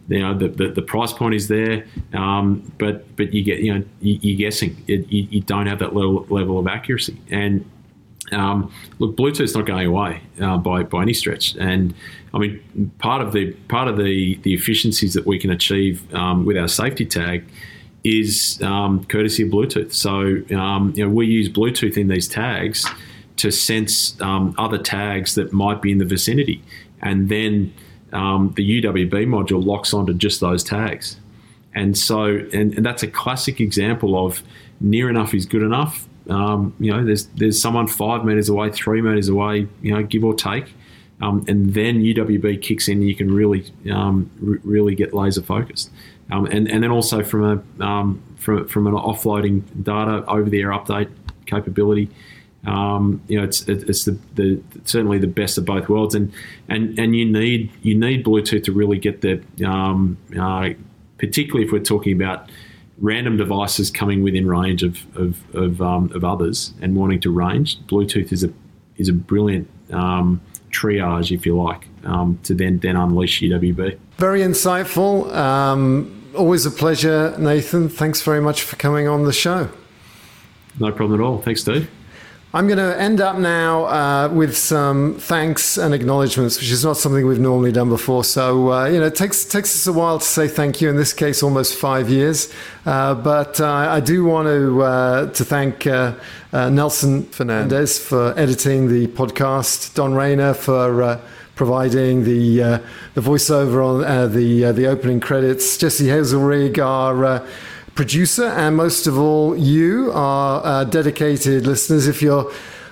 [0.07, 3.73] you know the, the, the, price point is there, um, but but you get you
[3.73, 7.19] know you, are guessing it, you, you, don't have that level level of accuracy.
[7.29, 7.69] And
[8.31, 11.55] um, look, Bluetooth's not going away uh, by by any stretch.
[11.57, 11.93] And
[12.33, 16.45] I mean, part of the part of the the efficiencies that we can achieve um,
[16.45, 17.45] with our safety tag
[18.03, 19.93] is um, courtesy of Bluetooth.
[19.93, 22.85] So um, you know we use Bluetooth in these tags
[23.37, 26.63] to sense um, other tags that might be in the vicinity,
[27.01, 27.73] and then
[28.13, 31.17] um, the UWB module locks onto just those tags.
[31.73, 34.41] And so, and, and, that's a classic example of
[34.79, 36.07] near enough is good enough.
[36.29, 40.23] Um, you know, there's there's someone five meters away, three meters away, you know, give
[40.23, 40.73] or take,
[41.21, 43.01] um, and then UWB kicks in.
[43.01, 45.91] You can really um, r- really get laser focused,
[46.31, 47.43] um, and and then also from
[47.79, 51.09] a um, from from an offloading data over the air update
[51.45, 52.09] capability.
[52.65, 56.33] Um, you know, it's it's the, the certainly the best of both worlds, and
[56.67, 60.69] and and you need you need Bluetooth to really get the um, uh,
[61.17, 62.49] particularly if we're talking about
[62.99, 67.79] random devices coming within range of of of, um, of others and wanting to range.
[67.81, 68.51] Bluetooth is a
[68.97, 70.41] is a brilliant um,
[70.71, 73.97] triage, if you like, um, to then then unleash UWB.
[74.17, 75.33] Very insightful.
[75.33, 77.89] Um, always a pleasure, Nathan.
[77.89, 79.69] Thanks very much for coming on the show.
[80.79, 81.41] No problem at all.
[81.41, 81.89] Thanks, Steve.
[82.57, 86.97] I'm going to end up now uh, with some thanks and acknowledgements, which is not
[86.97, 88.23] something we've normally done before.
[88.23, 90.95] So, uh, you know, it takes, takes us a while to say thank you, in
[90.95, 92.51] this case, almost five years.
[92.83, 96.15] Uh, but uh, I do want to, uh, to thank uh,
[96.51, 101.21] Nelson Fernandez for editing the podcast, Don Rayner for
[101.53, 102.81] providing the,
[103.13, 107.45] the voiceover on the, the opening credits, Jesse Hazelrig, our
[107.97, 112.07] producer, and most of all, you, are uh, dedicated listeners.
[112.07, 112.49] If you're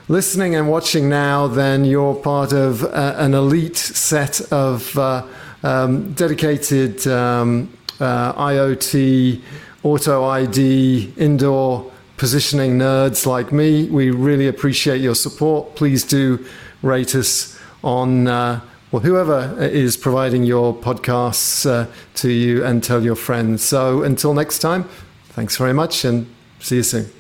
[0.08, 5.24] listening and watching now, then you're part of uh, an elite set of uh,
[5.62, 9.44] um, dedicated um, uh, IoT,
[9.84, 13.88] auto ID, indoor positioning nerds like me.
[13.88, 15.76] We really appreciate your support.
[15.76, 16.44] Please do
[16.82, 18.60] rate us on uh,
[18.96, 23.62] well, whoever is providing your podcasts uh, to you and tell your friends.
[23.62, 24.86] So until next time,
[25.32, 27.12] thanks very much and see you soon.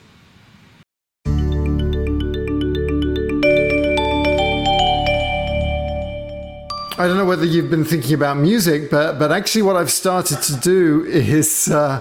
[6.97, 10.41] I don't know whether you've been thinking about music, but but actually, what I've started
[10.43, 11.99] to do is uh,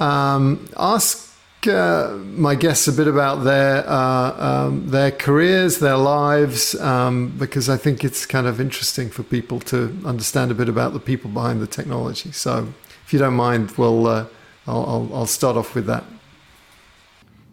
[0.00, 1.25] um, ask
[1.68, 7.68] uh, my guests a bit about their uh, um, their careers, their lives, um, because
[7.68, 11.30] I think it's kind of interesting for people to understand a bit about the people
[11.30, 12.32] behind the technology.
[12.32, 12.72] So,
[13.04, 14.26] if you don't mind, we'll uh,
[14.66, 16.04] I'll, I'll, start off with that.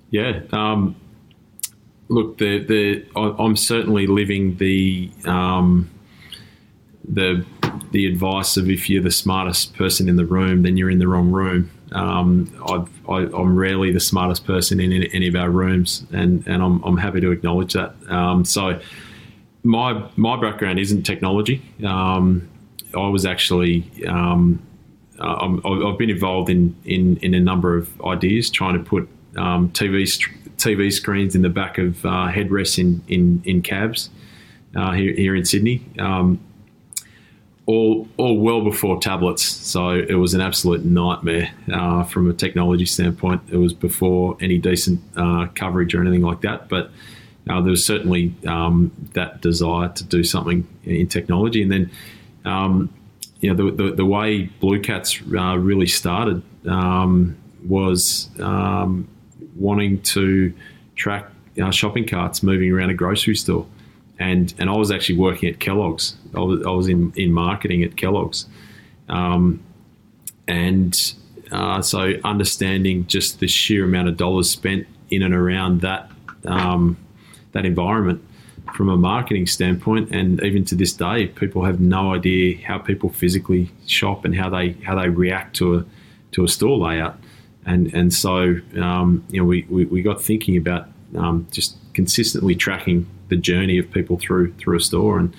[0.10, 0.42] Yeah.
[0.52, 0.96] Um,
[2.10, 5.90] look, the the I'm certainly living the um,
[7.08, 7.46] the
[7.92, 11.08] the advice of if you're the smartest person in the room, then you're in the
[11.08, 11.70] wrong room.
[11.94, 12.52] Um,
[13.08, 16.98] I, am rarely the smartest person in any of our rooms, and, and I'm, I'm
[16.98, 17.96] happy to acknowledge that.
[18.10, 18.80] Um, so,
[19.64, 21.62] my my background isn't technology.
[21.86, 22.50] Um,
[22.96, 24.62] I was actually um,
[25.20, 29.08] uh, i have been involved in, in in a number of ideas, trying to put
[29.38, 30.08] um, TV
[30.58, 34.10] TV screens in the back of uh, headrests in in, in cabs
[34.76, 35.86] uh, here here in Sydney.
[37.66, 39.44] All all well before tablets.
[39.44, 43.42] So it was an absolute nightmare uh, from a technology standpoint.
[43.50, 46.68] It was before any decent uh, coverage or anything like that.
[46.68, 46.92] But
[47.50, 51.62] uh, there was certainly um, that desire to do something in technology.
[51.62, 51.92] And then,
[52.46, 52.94] um,
[53.40, 59.08] you know, the, the, the, way BlueCats uh, really started um, was um,
[59.56, 60.54] wanting to
[60.96, 61.30] track
[61.62, 63.66] uh, shopping carts moving around a grocery store
[64.24, 66.16] and and I was actually working at Kellogg's.
[66.34, 68.48] I was, I was in in marketing at Kellogg's,
[69.10, 69.62] um,
[70.48, 70.96] and
[71.52, 76.10] uh, so understanding just the sheer amount of dollars spent in and around that
[76.46, 76.98] um,
[77.52, 78.24] that environment
[78.74, 83.10] from a marketing standpoint, and even to this day, people have no idea how people
[83.10, 85.86] physically shop and how they how they react to a
[86.32, 87.18] to a store layout,
[87.66, 92.56] and and so um, you know we, we, we got thinking about um, just consistently
[92.56, 95.20] tracking the journey of people through through a store.
[95.20, 95.36] And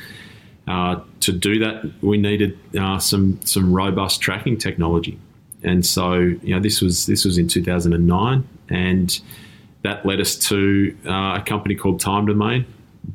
[0.66, 5.18] uh, to do that, we needed uh, some some robust tracking technology.
[5.62, 9.20] And so, you know, this was this was in 2009, and
[9.82, 12.66] that led us to uh, a company called Time Domain,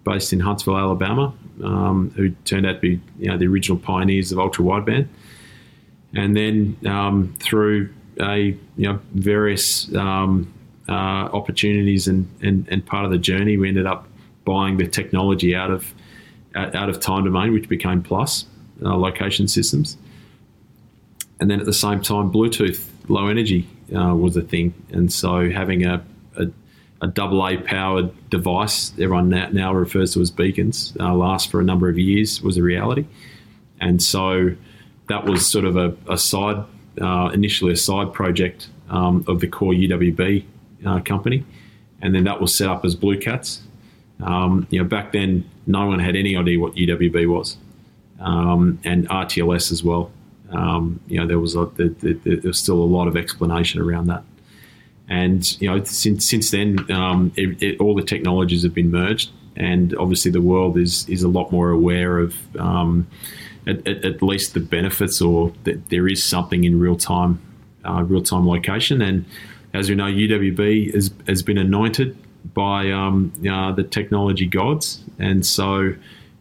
[0.04, 4.32] based in Huntsville, Alabama, um, who turned out to be you know the original pioneers
[4.32, 5.08] of ultra wideband.
[6.16, 10.52] And then um, through a you know various um,
[10.88, 14.08] uh, opportunities and, and and part of the journey, we ended up
[14.46, 15.94] buying the technology out of
[16.56, 18.46] out of Time Domain, which became Plus
[18.84, 19.98] uh, location systems,
[21.40, 25.50] and then at the same time, Bluetooth low energy uh, was a thing, and so
[25.50, 26.04] having a,
[27.02, 31.60] a, double A powered device, everyone now, now, refers to as beacons, uh, last for
[31.60, 33.06] a number of years was a reality,
[33.80, 34.56] and so
[35.08, 36.64] that was sort of a, a side,
[37.02, 40.44] uh, initially a side project um, of the core UWB
[40.86, 41.46] uh, company,
[42.02, 43.60] and then that was set up as BlueCats,
[44.22, 47.58] um, you know, back then, no one had any idea what UWB was,
[48.20, 50.12] um, and RTLS as well.
[50.52, 54.08] Um, you know, there was a, there, there, was still a lot of explanation around
[54.08, 54.24] that.
[55.08, 59.32] And you know, since since then, um, it, it, all the technologies have been merged,
[59.56, 63.08] and obviously the world is is a lot more aware of um,
[63.66, 67.42] at, at, at, least the benefits, or that there is something in real time,
[67.86, 69.02] uh, real time location.
[69.02, 69.26] And
[69.74, 72.18] as we know, UWB has has been anointed
[72.54, 75.94] by um, uh, the technology gods, and so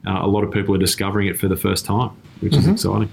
[0.06, 2.70] uh, a lot of people are discovering it for the first time, which mm-hmm.
[2.70, 3.10] is exciting.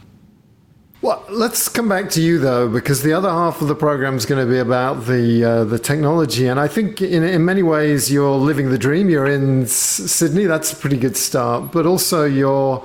[1.02, 4.26] Well, let's come back to you though, because the other half of the program is
[4.26, 8.12] going to be about the uh, the technology, and I think in in many ways
[8.12, 9.10] you're living the dream.
[9.10, 12.84] You're in S- Sydney, that's a pretty good start, but also you're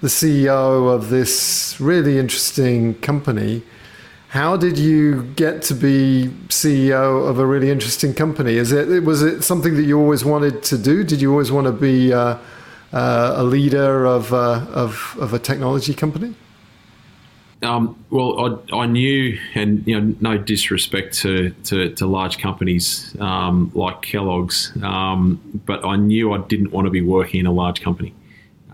[0.00, 3.62] the CEO of this really interesting company
[4.28, 8.56] how did you get to be CEO of a really interesting company?
[8.56, 11.02] Is it was it something that you always wanted to do?
[11.02, 12.36] Did you always want to be uh,
[12.92, 16.34] uh, a leader of, uh, of, of a technology company?
[17.62, 23.16] Um, well, I, I, knew, and you know, no disrespect to, to, to large companies
[23.20, 27.52] um, like Kellogg's, um, but I knew I didn't want to be working in a
[27.52, 28.14] large company.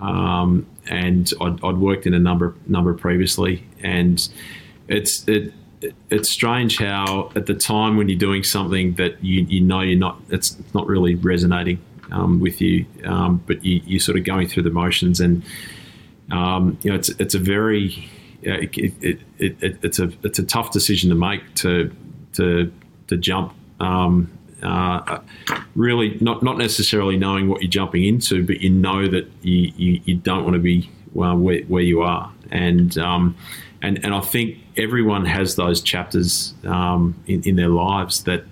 [0.00, 4.28] Um, and I'd, I'd, worked in a number number previously, and
[4.89, 5.53] it's it
[6.11, 9.99] it's strange how at the time when you're doing something that you, you know you're
[9.99, 11.78] not it's not really resonating
[12.11, 15.43] um, with you, um, but you, are sort of going through the motions, and
[16.30, 18.09] um, you know it's it's a very
[18.47, 21.95] uh, it, it, it, it's a it's a tough decision to make to
[22.35, 22.72] to
[23.09, 23.55] to jump.
[23.80, 24.30] Um,
[24.62, 25.20] uh,
[25.74, 30.01] really, not not necessarily knowing what you're jumping into, but you know that you, you,
[30.05, 33.37] you don't want to be well, where, where you are, and um,
[33.82, 38.45] and and I think everyone has those chapters um, in, in their lives that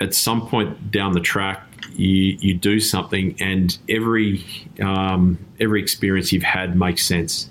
[0.00, 1.62] at some point down the track
[1.94, 4.44] you you do something, and every
[4.80, 7.48] um, every experience you've had makes sense.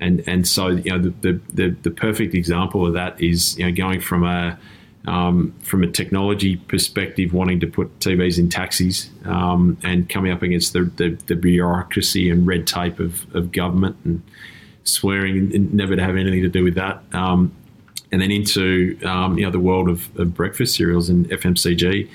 [0.00, 3.72] And and so you know the, the, the, perfect example of that is you know
[3.72, 4.58] going from a
[5.06, 10.42] um, from a technology perspective, wanting to put TVs in taxis um, and coming up
[10.42, 14.20] against the, the, the, bureaucracy and red tape of, of government and
[14.86, 17.02] swearing never to have anything to do with that.
[17.12, 17.54] Um,
[18.12, 22.08] and then into um, you know the world of, of, breakfast cereals and FMCG,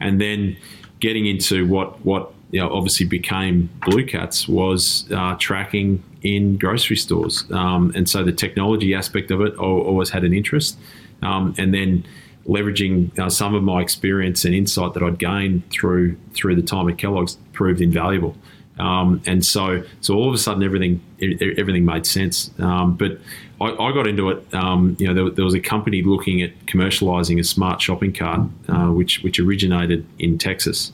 [0.00, 0.56] and then
[1.00, 7.44] getting into what what you know obviously became BlueCats was uh, tracking in grocery stores,
[7.52, 10.76] um, and so the technology aspect of it always had an interest,
[11.22, 12.04] um, and then
[12.46, 16.88] leveraging uh, some of my experience and insight that I'd gained through through the time
[16.88, 18.36] at Kellogg's proved invaluable.
[18.78, 22.50] Um, and so, so all of a sudden, everything everything made sense.
[22.58, 23.18] Um, but
[23.60, 24.54] I, I, got into it.
[24.54, 28.48] Um, you know, there, there, was a company looking at commercializing a smart shopping cart,
[28.68, 30.92] uh, which which originated in Texas,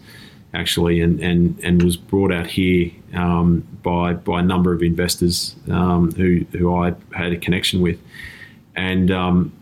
[0.55, 5.57] actually, and and, and was brought out here um, by by a number of investors
[5.69, 7.99] um, who who I had a connection with,
[8.77, 9.53] and um,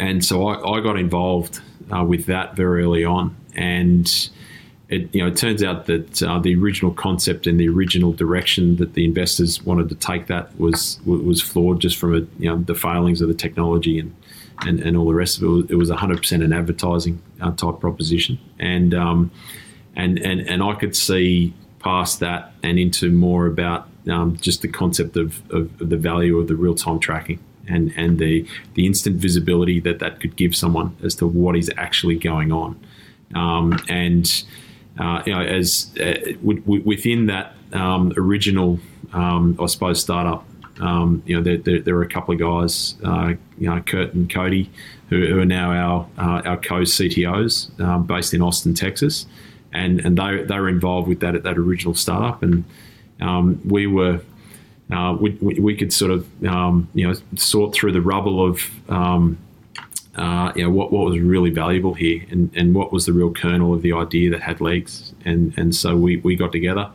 [0.00, 1.60] and so I, I got involved
[1.94, 4.30] uh, with that very early on, and
[4.92, 8.76] it you know it turns out that uh, the original concept and the original direction
[8.76, 12.58] that the investors wanted to take that was was flawed just from a, you know
[12.58, 14.14] the failings of the technology and
[14.64, 15.70] and, and all the rest of it.
[15.70, 19.30] It was 100% an advertising uh, type proposition, and um,
[19.96, 24.68] and and and I could see past that and into more about um, just the
[24.68, 28.86] concept of, of, of the value of the real time tracking and and the the
[28.86, 32.78] instant visibility that that could give someone as to what is actually going on,
[33.34, 34.44] um, and
[34.98, 38.78] uh, you know as uh, within that um, original,
[39.12, 40.44] um, I suppose startup.
[40.80, 44.14] Um, you know, there, there, there, are a couple of guys, uh, you know, Kurt
[44.14, 44.70] and Cody,
[45.10, 49.26] who, who are now our uh, our co CTOs um, based in Austin, Texas,
[49.72, 52.64] and and they they were involved with that at that original startup, and
[53.20, 54.20] um, we were
[54.90, 58.90] uh, we, we, could sort of um, you know sort through the rubble of
[60.16, 63.32] uh, you know what, what was really valuable here and, and what was the real
[63.32, 65.14] kernel of the idea that had legs.
[65.24, 66.90] And and so we, we got together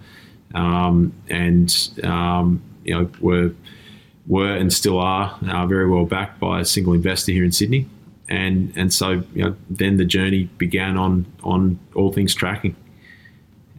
[0.54, 3.52] um, and um, you know were
[4.26, 7.88] were and still are uh, very well backed by a single investor here in Sydney.
[8.30, 12.76] And and so you know then the journey began on on all things tracking.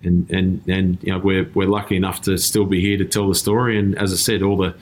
[0.03, 3.28] And and and you know we're we're lucky enough to still be here to tell
[3.28, 3.78] the story.
[3.78, 4.74] And as I said, all the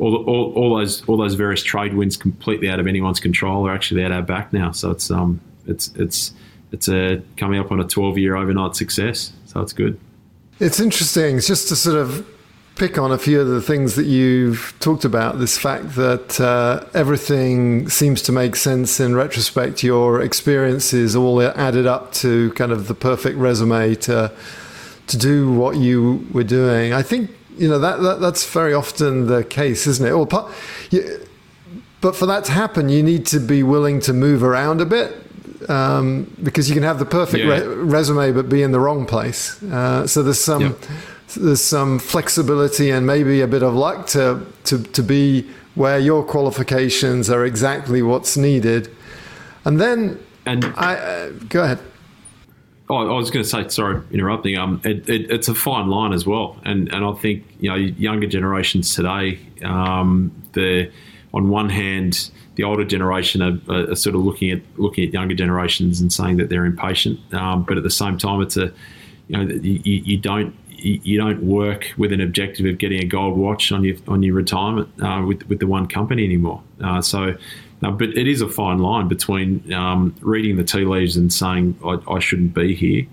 [0.00, 3.74] all, all, all those all those various trade winds completely out of anyone's control are
[3.74, 4.72] actually at our back now.
[4.72, 6.32] So it's um it's it's
[6.72, 9.32] it's a coming up on a 12 year overnight success.
[9.46, 10.00] So it's good.
[10.58, 11.36] It's interesting.
[11.36, 12.26] It's just to sort of
[12.76, 15.38] pick on a few of the things that you've talked about.
[15.38, 19.82] This fact that uh, everything seems to make sense in retrospect.
[19.82, 24.32] Your experiences all added up to kind of the perfect resume to
[25.08, 26.92] to do what you were doing.
[26.92, 27.30] I think
[27.60, 30.12] you know that, that that's very often the case, isn't it?
[30.12, 30.52] Well, part,
[30.90, 31.26] you,
[32.00, 35.14] but for that to happen, you need to be willing to move around a bit
[35.68, 37.58] um, because you can have the perfect yeah.
[37.58, 39.62] re- resume but be in the wrong place.
[39.62, 40.78] Uh, so there's some yep.
[41.36, 46.24] there's some flexibility and maybe a bit of luck to to to be where your
[46.24, 48.88] qualifications are exactly what's needed,
[49.66, 51.78] and then and I uh, go ahead.
[52.90, 54.58] Oh, I was going to say, sorry, interrupting.
[54.58, 57.76] Um, it, it, it's a fine line as well, and and I think you know
[57.76, 60.90] younger generations today, um, the
[61.32, 65.36] on one hand, the older generation are, are, sort of looking at looking at younger
[65.36, 68.72] generations and saying that they're impatient, um, but at the same time, it's a
[69.28, 73.38] you know you, you don't you don't work with an objective of getting a gold
[73.38, 76.60] watch on your on your retirement uh, with with the one company anymore.
[76.82, 77.36] Uh, so
[77.80, 81.98] but it is a fine line between um, reading the tea leaves and saying I,
[82.08, 83.06] I shouldn't be here,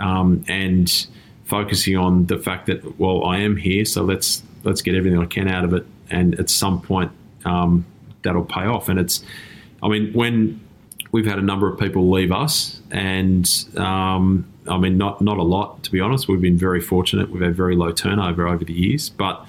[0.00, 1.06] um, and
[1.44, 5.26] focusing on the fact that well I am here, so let's let's get everything I
[5.26, 7.12] can out of it, and at some point
[7.44, 7.84] um,
[8.22, 8.88] that'll pay off.
[8.88, 9.22] And it's,
[9.82, 10.60] I mean, when
[11.12, 13.46] we've had a number of people leave us, and
[13.76, 16.28] um, I mean not not a lot to be honest.
[16.28, 17.30] We've been very fortunate.
[17.30, 19.44] We've had very low turnover over the years, but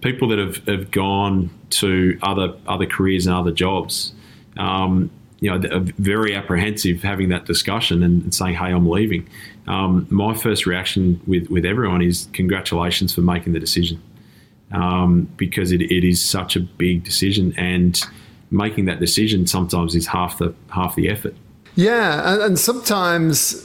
[0.00, 4.12] people that have, have gone to other other careers and other jobs
[4.56, 9.28] um, you know, very apprehensive having that discussion and, saying, "Hey, I'm leaving."
[9.66, 14.00] Um, my first reaction with with everyone is congratulations for making the decision,
[14.72, 18.00] um, because it, it is such a big decision, and
[18.50, 21.34] making that decision sometimes is half the half the effort.
[21.74, 23.64] Yeah, and, and sometimes.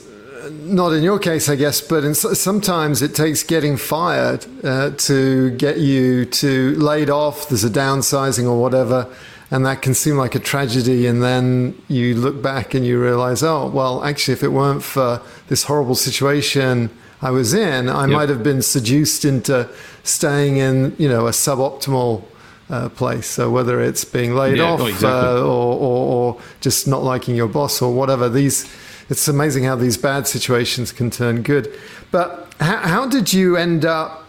[0.50, 5.50] Not in your case, I guess, but in, sometimes it takes getting fired uh, to
[5.50, 7.48] get you to laid off.
[7.48, 9.06] There's a downsizing or whatever,
[9.52, 11.06] and that can seem like a tragedy.
[11.06, 15.20] And then you look back and you realize, oh, well, actually, if it weren't for
[15.48, 16.88] this horrible situation
[17.20, 18.10] I was in, I yep.
[18.10, 19.68] might have been seduced into
[20.04, 22.24] staying in, you know, a suboptimal
[22.70, 23.26] uh, place.
[23.26, 25.30] So whether it's being laid yeah, off oh, exactly.
[25.30, 28.74] uh, or, or, or, just not liking your boss or whatever, these
[29.10, 31.78] it's amazing how these bad situations can turn good.
[32.10, 34.26] But how, how did you end up?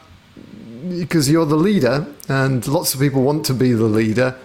[0.89, 4.35] Because you're the leader, and lots of people want to be the leader.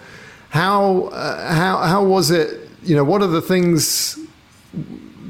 [0.49, 2.69] How uh, how how was it?
[2.83, 4.17] You know, what are the things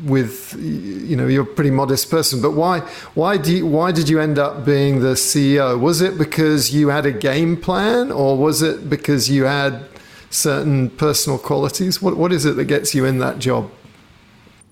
[0.05, 2.79] with you know you're a pretty modest person but why
[3.15, 6.87] why do you, why did you end up being the CEO was it because you
[6.87, 9.83] had a game plan or was it because you had
[10.29, 12.01] certain personal qualities?
[12.01, 13.69] What what is it that gets you in that job?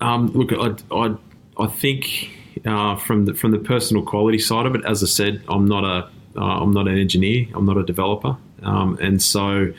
[0.00, 1.16] Um, look I, I,
[1.58, 2.30] I think
[2.64, 5.84] uh, from the from the personal quality side of it as I said I'm not
[5.84, 8.36] a am uh, not an engineer I'm not a developer.
[8.62, 9.72] Um, and so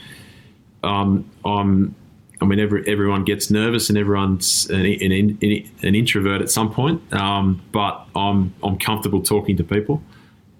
[0.83, 1.95] um, I'm
[2.41, 7.13] I mean, every, everyone gets nervous and everyone's an, an, an introvert at some point,
[7.13, 10.01] um, but I'm, I'm comfortable talking to people.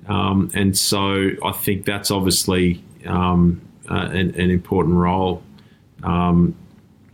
[0.07, 5.41] Um, and so I think that's obviously um, uh, an, an, important role.
[6.03, 6.55] Um,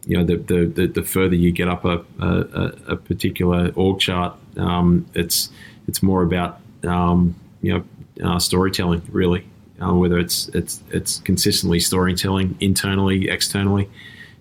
[0.07, 3.99] you know, the, the, the, the, further you get up a, a, a particular org
[3.99, 5.49] chart, um, it's
[5.87, 9.45] it's more about um, you know uh, storytelling, really.
[9.81, 13.89] Uh, whether it's it's it's consistently storytelling internally, externally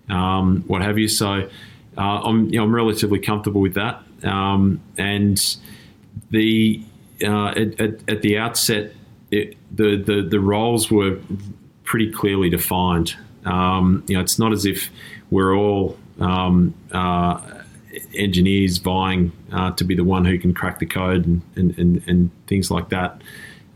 [0.08, 1.08] um, what have you.
[1.08, 1.48] So
[1.96, 4.02] uh, I'm you know, I'm relatively comfortable with that.
[4.22, 5.38] Um, and
[6.30, 6.82] the
[7.22, 8.92] uh, at, at, at, the outset,
[9.30, 11.18] it, the, the the roles were
[11.84, 13.14] pretty clearly defined.
[13.44, 14.90] Um, you know, it's not as if
[15.30, 17.40] we're all um, uh,
[18.14, 22.08] engineers vying uh, to be the one who can crack the code and, and, and,
[22.08, 23.20] and things like that.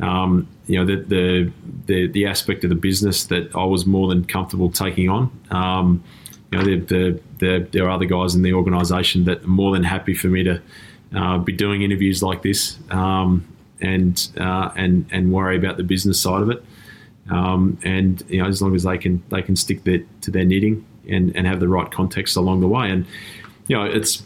[0.00, 1.52] Um, you know, the, the,
[1.86, 5.32] the the aspect of the business that I was more than comfortable taking on.
[5.50, 6.04] Um,
[6.52, 9.72] you know, the, the, the, there are other guys in the organisation that are more
[9.72, 10.62] than happy for me to
[11.14, 13.46] uh, be doing interviews like this um,
[13.80, 16.62] and uh, and and worry about the business side of it.
[17.30, 20.86] Um, and you know, as long as they can they can stick to their knitting
[21.08, 22.90] and, and have the right context along the way.
[22.90, 23.06] And
[23.68, 24.22] you know, it's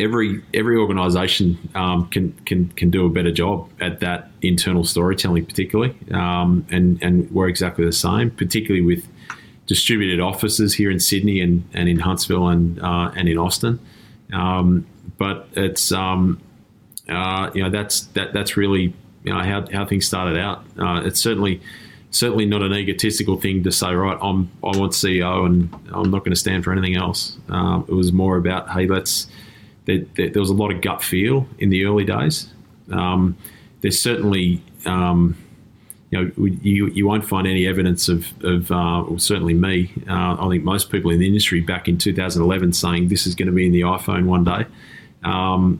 [0.00, 5.46] every every organisation um, can can can do a better job at that internal storytelling,
[5.46, 5.94] particularly.
[6.12, 9.06] Um, and and we're exactly the same, particularly with
[9.66, 13.78] distributed offices here in Sydney and, and in Huntsville and uh, and in Austin.
[14.32, 14.86] Um,
[15.18, 16.40] but it's um,
[17.08, 20.64] uh, you know that's that that's really you know how, how things started out.
[20.78, 21.60] Uh, it's certainly
[22.10, 26.20] certainly not an egotistical thing to say right I'm I want CEO and I'm not
[26.20, 27.36] going to stand for anything else.
[27.48, 29.28] Um, it was more about hey let's
[29.86, 32.48] there, was a lot of gut feel in the early days.
[32.90, 33.36] Um,
[33.80, 35.36] there's certainly um,
[36.10, 39.92] you know, you, you won't find any evidence of, of uh, well, certainly me.
[40.08, 43.46] Uh, I think most people in the industry back in 2011 saying this is going
[43.46, 44.66] to be in the iPhone one day.
[45.22, 45.78] Um,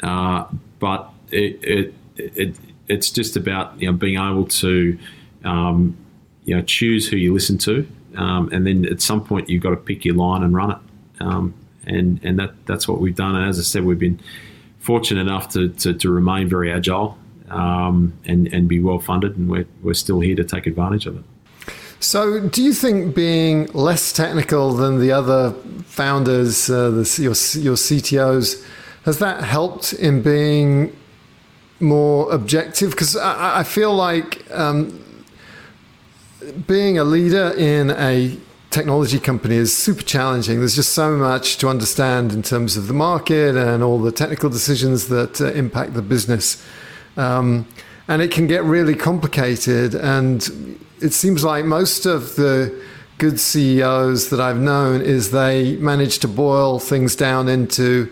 [0.00, 0.46] uh,
[0.78, 2.56] but it, it, it,
[2.86, 4.96] it's just about you know, being able to
[5.44, 5.96] um,
[6.44, 7.88] you know, choose who you listen to.
[8.16, 10.78] Um, and then at some point, you've got to pick your line and run it.
[11.20, 11.54] Um,
[11.86, 13.36] and and that, that's what we've done.
[13.36, 14.20] And as I said, we've been
[14.82, 17.16] fortunate enough to, to, to remain very agile
[17.50, 21.16] um, and, and be well funded, and we're, we're still here to take advantage of
[21.16, 21.24] it.
[22.00, 25.52] So, do you think being less technical than the other
[25.84, 28.64] founders, uh, the, your, your CTOs,
[29.04, 30.96] has that helped in being
[31.78, 32.90] more objective?
[32.90, 35.04] Because I, I, feel like um,
[36.66, 38.36] being a leader in a
[38.72, 40.58] technology company is super challenging.
[40.58, 44.50] There's just so much to understand in terms of the market and all the technical
[44.50, 46.64] decisions that uh, impact the business.
[47.16, 47.66] Um,
[48.08, 49.94] and it can get really complicated.
[49.94, 52.82] And it seems like most of the
[53.18, 58.10] good CEOs that I've known is they manage to boil things down into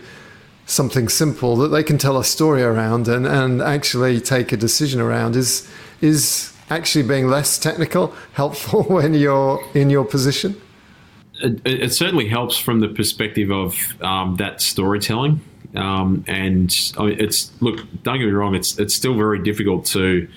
[0.65, 5.01] something simple that they can tell a story around and, and actually take a decision
[5.01, 5.35] around.
[5.35, 5.67] Is
[5.99, 10.59] is actually being less technical helpful when you're in your position?
[11.43, 15.41] It, it certainly helps from the perspective of um, that storytelling.
[15.75, 19.85] Um, and I mean, it's look, don't get me wrong, it's it's still very difficult
[19.87, 20.27] to,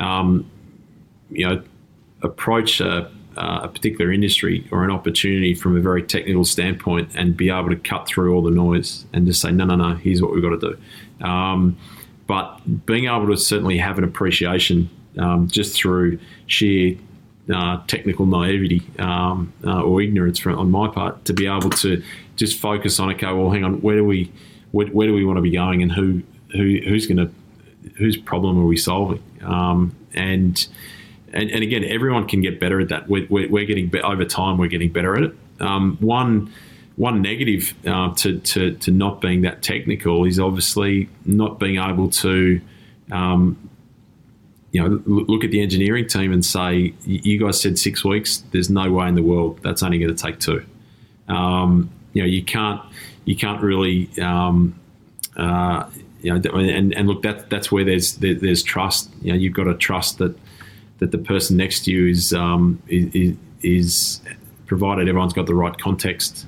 [0.00, 0.50] um,
[1.30, 1.62] you know,
[2.22, 7.50] approach a, a, particular industry or an opportunity from a very technical standpoint and be
[7.50, 10.32] able to cut through all the noise and just say, no, no, no, here's what
[10.32, 10.74] we've got to
[11.20, 11.24] do.
[11.24, 11.76] Um,
[12.26, 16.96] but being able to certainly have an appreciation um, just through sheer
[17.52, 22.02] uh, technical naivety um, uh, or ignorance from, on my part to be able to
[22.36, 24.30] just focus on okay well hang on where do we
[24.72, 27.30] where, where do we want to be going and who, who who's going to
[27.96, 29.22] whose problem are we solving?
[29.42, 30.66] Um, and
[31.32, 33.06] and, and again, everyone can get better at that.
[33.06, 34.56] We're, we're, we're getting be- over time.
[34.56, 35.36] We're getting better at it.
[35.60, 36.52] Um, one
[36.96, 42.10] one negative uh, to, to to not being that technical is obviously not being able
[42.10, 42.60] to.
[44.72, 48.44] You know, look at the engineering team and say, "You guys said six weeks.
[48.52, 50.64] There's no way in the world that's only going to take two.
[51.28, 52.82] Um, you know, you can't
[53.24, 54.78] you can't really um,
[55.36, 55.88] uh,
[56.20, 59.10] you know, and, and look, that that's where there's there, there's trust.
[59.22, 60.36] You know, you've got to trust that
[60.98, 64.20] that the person next to you is um, is, is,
[64.66, 66.46] provided everyone's got the right context.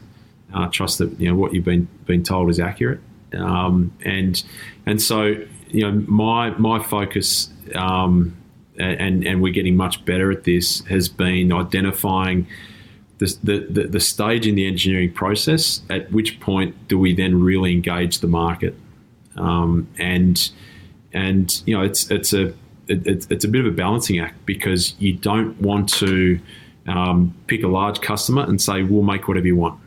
[0.53, 3.01] Uh, trust that you know what you've been been told is accurate,
[3.35, 4.43] um, and
[4.87, 5.37] and so
[5.69, 7.49] you know my my focus.
[7.77, 8.37] Um,
[8.79, 12.47] and, and we're getting much better at this, has been identifying
[13.19, 17.73] the, the, the, stage in the engineering process, at which point do we then really
[17.73, 18.75] engage the market?
[19.37, 20.51] Um, and
[21.13, 22.55] and you know it's it's a
[22.89, 26.41] it, it's a bit of a balancing act because you don't want to
[26.87, 29.79] um, pick a large customer and say we'll make whatever you want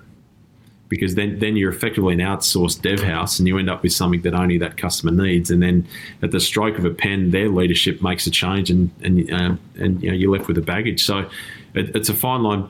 [0.93, 4.21] because then then you're effectively an outsourced dev house and you end up with something
[4.21, 5.87] that only that customer needs and then
[6.21, 10.03] at the stroke of a pen their leadership makes a change and and uh, and
[10.03, 11.27] you know you're left with the baggage so
[11.73, 12.67] it, it's a fine line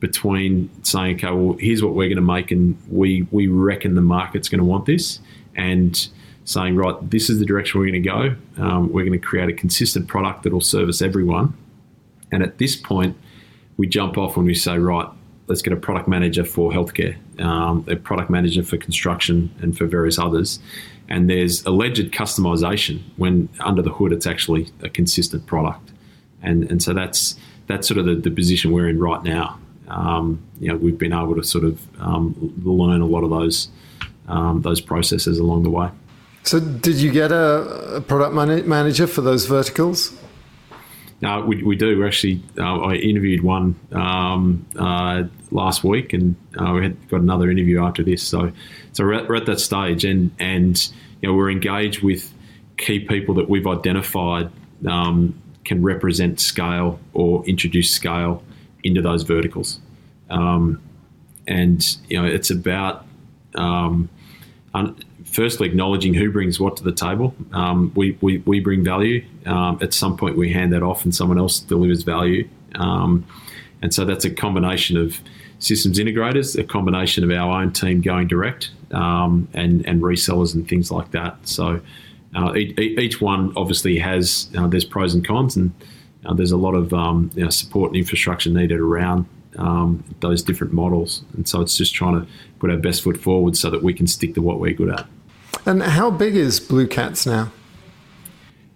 [0.00, 4.00] between saying okay well here's what we're going to make and we we reckon the
[4.00, 5.20] market's going to want this
[5.54, 6.08] and
[6.46, 8.62] saying, right, this is the direction we're going to go.
[8.62, 11.56] Um, we're going to create a consistent product that will service everyone.
[12.30, 13.16] And at this point,
[13.76, 15.08] we jump off when we say, right,
[15.48, 19.86] let's get a product manager for healthcare, um, a product manager for construction, and for
[19.86, 20.58] various others.
[21.08, 25.92] And there's alleged customization when under the hood it's actually a consistent product.
[26.42, 27.36] And, and so that's
[27.66, 29.58] that's sort of the, the position we're in right now.
[29.88, 33.68] Um, you know, we've been able to sort of um, learn a lot of those
[34.28, 35.90] um, those processes along the way.
[36.42, 40.12] So, did you get a, a product man- manager for those verticals?
[41.22, 41.98] No, we, we do.
[41.98, 47.20] We actually, uh, I interviewed one um, uh, last week, and uh, we had got
[47.20, 48.22] another interview after this.
[48.22, 48.52] So,
[48.92, 50.78] so we're at, we're at, that stage, and and
[51.22, 52.32] you know we're engaged with
[52.76, 54.50] key people that we've identified
[54.86, 58.42] um, can represent scale or introduce scale
[58.84, 59.80] into those verticals.
[60.28, 60.82] Um,
[61.46, 63.06] and you know, it's about
[63.54, 64.10] um,
[65.36, 67.34] firstly acknowledging who brings what to the table.
[67.52, 69.22] Um, we, we, we bring value.
[69.44, 72.48] Um, at some point, we hand that off, and someone else delivers value.
[72.74, 73.26] Um,
[73.82, 75.20] and so that's a combination of
[75.58, 80.66] systems integrators, a combination of our own team going direct, um, and and resellers and
[80.66, 81.36] things like that.
[81.46, 81.80] So
[82.34, 85.72] uh, each, one obviously has uh, there's pros and cons, and
[86.24, 89.26] uh, there's a lot of um, you know, support and infrastructure needed around
[89.58, 91.22] um, those different models.
[91.34, 92.26] And so it's just trying to
[92.58, 95.06] put our best foot forward so that we can stick to what we're good at.
[95.66, 97.50] And how big is BlueCats now?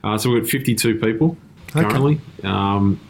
[0.03, 1.37] Uh, so we're at 52 people
[1.69, 2.49] currently, okay.
[2.49, 3.01] um,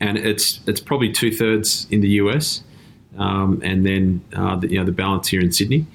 [0.00, 2.64] and it's it's probably two thirds in the US,
[3.16, 5.86] um, and then uh, the, you know the balance here in Sydney.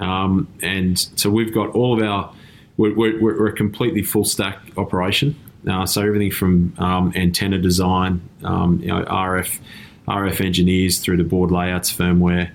[0.00, 2.34] Um, and so we've got all of our
[2.76, 5.36] we're, we're, we're a completely full stack operation.
[5.68, 9.60] Uh, so everything from um, antenna design, um, you know, RF
[10.08, 12.50] RF engineers through the board layouts, firmware,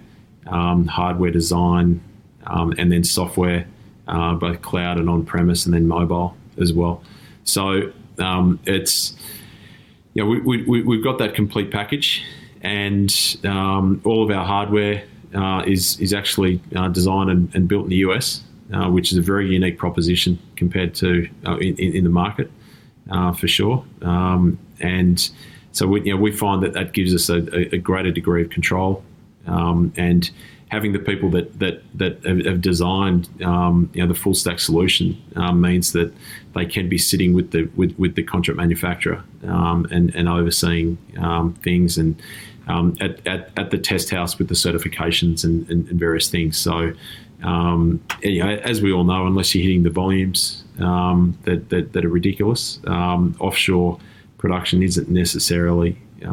[0.47, 2.01] um, hardware design,
[2.45, 3.65] um, and then software,
[4.09, 7.01] uh, both cloud and on premise, and then mobile as well.
[7.43, 9.15] So um, it's
[10.19, 12.23] know, we, we, we've got that complete package,
[12.61, 13.11] and
[13.43, 15.03] um, all of our hardware
[15.33, 18.43] uh, is is actually uh, designed and, and, built in the US,
[18.73, 22.51] uh, which is a very unique proposition compared to uh, in, in, the market
[23.11, 23.83] uh, for sure.
[24.01, 25.29] Um, and
[25.71, 28.49] so we, you know, we find that that gives us a, a greater degree of
[28.49, 29.03] control,
[29.49, 30.29] um, and
[30.69, 35.19] having the people that that that have designed um, you know the full stack solution
[35.35, 36.13] um, means that
[36.55, 40.97] they can be sitting with the with, with the contract manufacturer um, and and overseeing
[41.17, 42.21] um, things and
[42.67, 46.57] um, at, at, at the test house with the certifications and, and, and various things.
[46.57, 46.93] So.
[47.41, 52.03] Um, you know, as we all know, unless you're hitting the volumes that, that, that
[52.03, 53.97] are ridiculous, offshore
[54.37, 56.27] production isn't necessarily you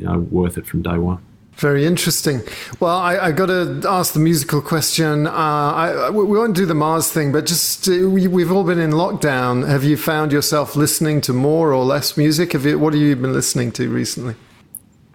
[0.00, 1.24] know, worth it from day one.
[1.60, 2.40] Very interesting.
[2.80, 5.26] Well, I, I got to ask the musical question.
[5.26, 8.78] Uh, I, we won't do the Mars thing, but just uh, we, have all been
[8.78, 9.68] in lockdown.
[9.68, 12.54] Have you found yourself listening to more or less music?
[12.54, 14.36] Have you, what have you been listening to recently?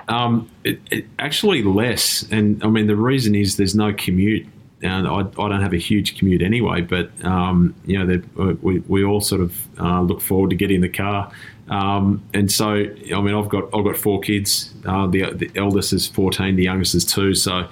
[0.07, 2.23] Um, it, it, actually, less.
[2.29, 4.45] And I mean, the reason is there's no commute
[4.83, 9.03] and I, I, don't have a huge commute anyway, but um, you know, we, we
[9.03, 11.31] all sort of uh, look forward to getting in the car.
[11.69, 14.73] Um, and so, I mean, I've got I've got four kids.
[14.85, 17.33] Uh, the, the eldest is 14, the youngest is two.
[17.33, 17.67] So,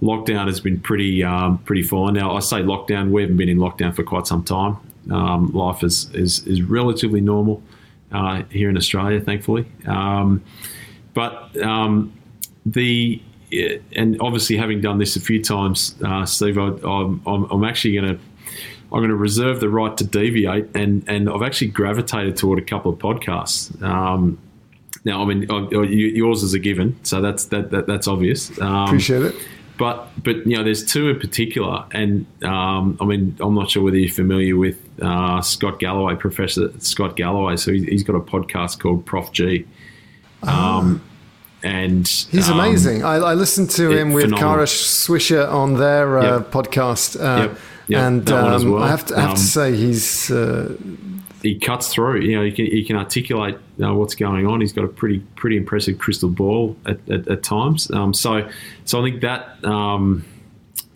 [0.00, 2.14] lockdown has been pretty um, pretty fine.
[2.14, 3.10] Now, I say lockdown.
[3.10, 4.76] We haven't been in lockdown for quite some time.
[5.10, 7.62] Um, life is, is is relatively normal.
[8.12, 9.66] uh, here in Australia, thankfully.
[9.86, 10.42] Um,
[11.14, 12.12] but um,
[12.64, 13.20] the
[13.96, 18.16] and obviously having done this a few times, uh, Steve, I, I'm, I'm actually going
[18.16, 18.20] to
[18.92, 22.62] I'm going to reserve the right to deviate, and and I've actually gravitated toward a
[22.62, 23.80] couple of podcasts.
[23.82, 24.38] Um,
[25.04, 28.56] now, I mean, yours is a given, so that's that, that that's obvious.
[28.60, 29.34] Um, Appreciate it.
[29.78, 33.82] But but you know, there's two in particular, and um, I mean, I'm not sure
[33.82, 37.56] whether you're familiar with uh, Scott Galloway, Professor Scott Galloway.
[37.56, 39.66] So he, has got a podcast called Prof G.
[40.42, 41.08] Um, oh
[41.62, 43.04] and he's um, amazing.
[43.04, 44.54] I, I, listened to him with phenomenal.
[44.54, 46.50] Kara Swisher on their uh, yep.
[46.50, 47.58] podcast, uh, yep.
[47.88, 48.00] Yep.
[48.00, 48.82] and um, well.
[48.82, 50.76] I have to, I have um, to say he's uh,
[51.42, 52.20] he cuts through.
[52.20, 54.60] You know, he can, he can articulate uh, what's going on.
[54.60, 57.90] He's got a pretty pretty impressive crystal ball at, at, at times.
[57.90, 58.48] Um, so
[58.84, 59.64] so I think that.
[59.64, 60.24] Um,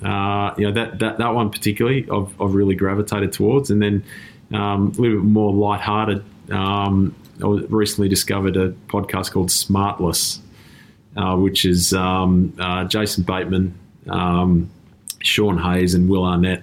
[0.05, 4.05] uh, you know that, that that one particularly I've, I've really gravitated towards, and then
[4.53, 6.23] um, a little bit more lighthearted.
[6.51, 10.39] Um, I recently discovered a podcast called Smartless,
[11.17, 13.75] uh, which is um, uh, Jason Bateman,
[14.09, 14.71] um,
[15.21, 16.63] Sean Hayes, and Will Arnett,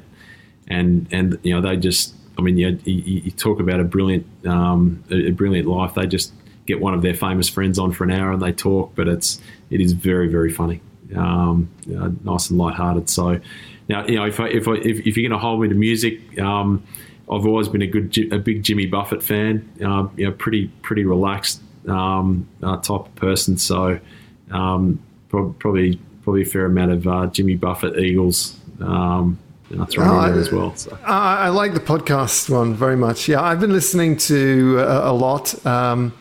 [0.74, 5.04] and and you know they just, I mean, you, you, talk about a brilliant um,
[5.12, 5.94] a, brilliant life.
[5.94, 6.34] They just
[6.66, 9.40] get one of their famous friends on for an hour and they talk, but it's
[9.70, 10.82] it is very very funny,
[11.16, 13.10] um, you know, nice and light-hearted.
[13.10, 13.40] So
[13.88, 15.76] now you know if I, if, I, if, if you're going to hold me to
[15.76, 16.40] music.
[16.40, 16.84] Um,
[17.32, 19.68] I've always been a good, a big Jimmy Buffett fan.
[19.82, 23.58] Uh, you know, pretty, pretty relaxed um, uh, type of person.
[23.58, 23.98] So,
[24.52, 29.40] um, probably probably a fair amount of uh, Jimmy Buffett Eagles um,
[29.88, 30.76] thrown oh, in there as well.
[30.76, 30.98] So.
[31.06, 33.28] I, I, like the podcast one very much.
[33.28, 35.66] Yeah, I've been listening to a, a lot.
[35.66, 36.14] Um,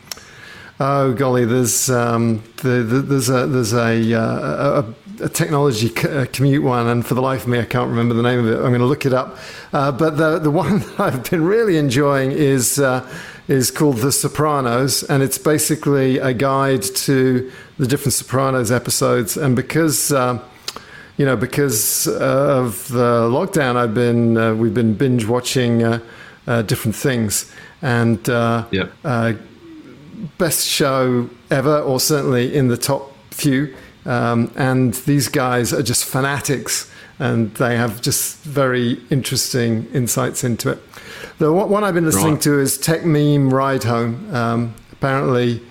[0.79, 4.83] oh golly, there's um, the, the, there's a there's a, uh,
[5.19, 8.23] a, a technology commute one, and for the life of me, I can't remember the
[8.23, 8.55] name of it.
[8.55, 9.37] I'm going to look it up.
[9.71, 12.79] Uh, but the the one that I've been really enjoying is.
[12.79, 13.07] Uh,
[13.49, 19.35] is called The Sopranos, and it's basically a guide to the different Sopranos episodes.
[19.35, 20.39] And because uh,
[21.17, 25.99] you know, because of the lockdown, I've been uh, we've been binge watching uh,
[26.47, 27.51] uh different things,
[27.81, 28.65] and uh.
[29.03, 29.33] Uh,
[30.37, 33.75] best show ever, or certainly in the top few.
[34.05, 40.69] Um, and these guys are just fanatics, and they have just very interesting insights into
[40.69, 40.79] it.
[41.37, 42.41] The one I've been listening right.
[42.43, 44.33] to is Techmeme Ride Home.
[44.35, 45.61] Um, apparently,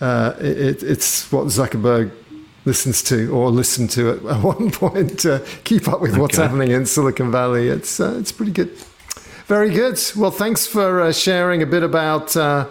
[0.00, 2.10] uh, it, it's what Zuckerberg
[2.68, 6.20] listens to or listened to at, at one point to keep up with okay.
[6.20, 7.68] what's happening in Silicon Valley.
[7.68, 8.70] It's uh, it's pretty good.
[9.46, 9.98] Very good.
[10.14, 12.68] Well, thanks for uh, sharing a bit about uh,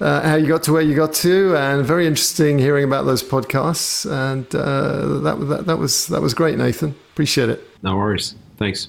[0.00, 3.22] uh, how you got to where you got to, and very interesting hearing about those
[3.22, 4.06] podcasts.
[4.08, 6.94] And uh, that, that that was that was great, Nathan.
[7.12, 7.60] Appreciate it.
[7.82, 8.36] No worries.
[8.56, 8.88] Thanks.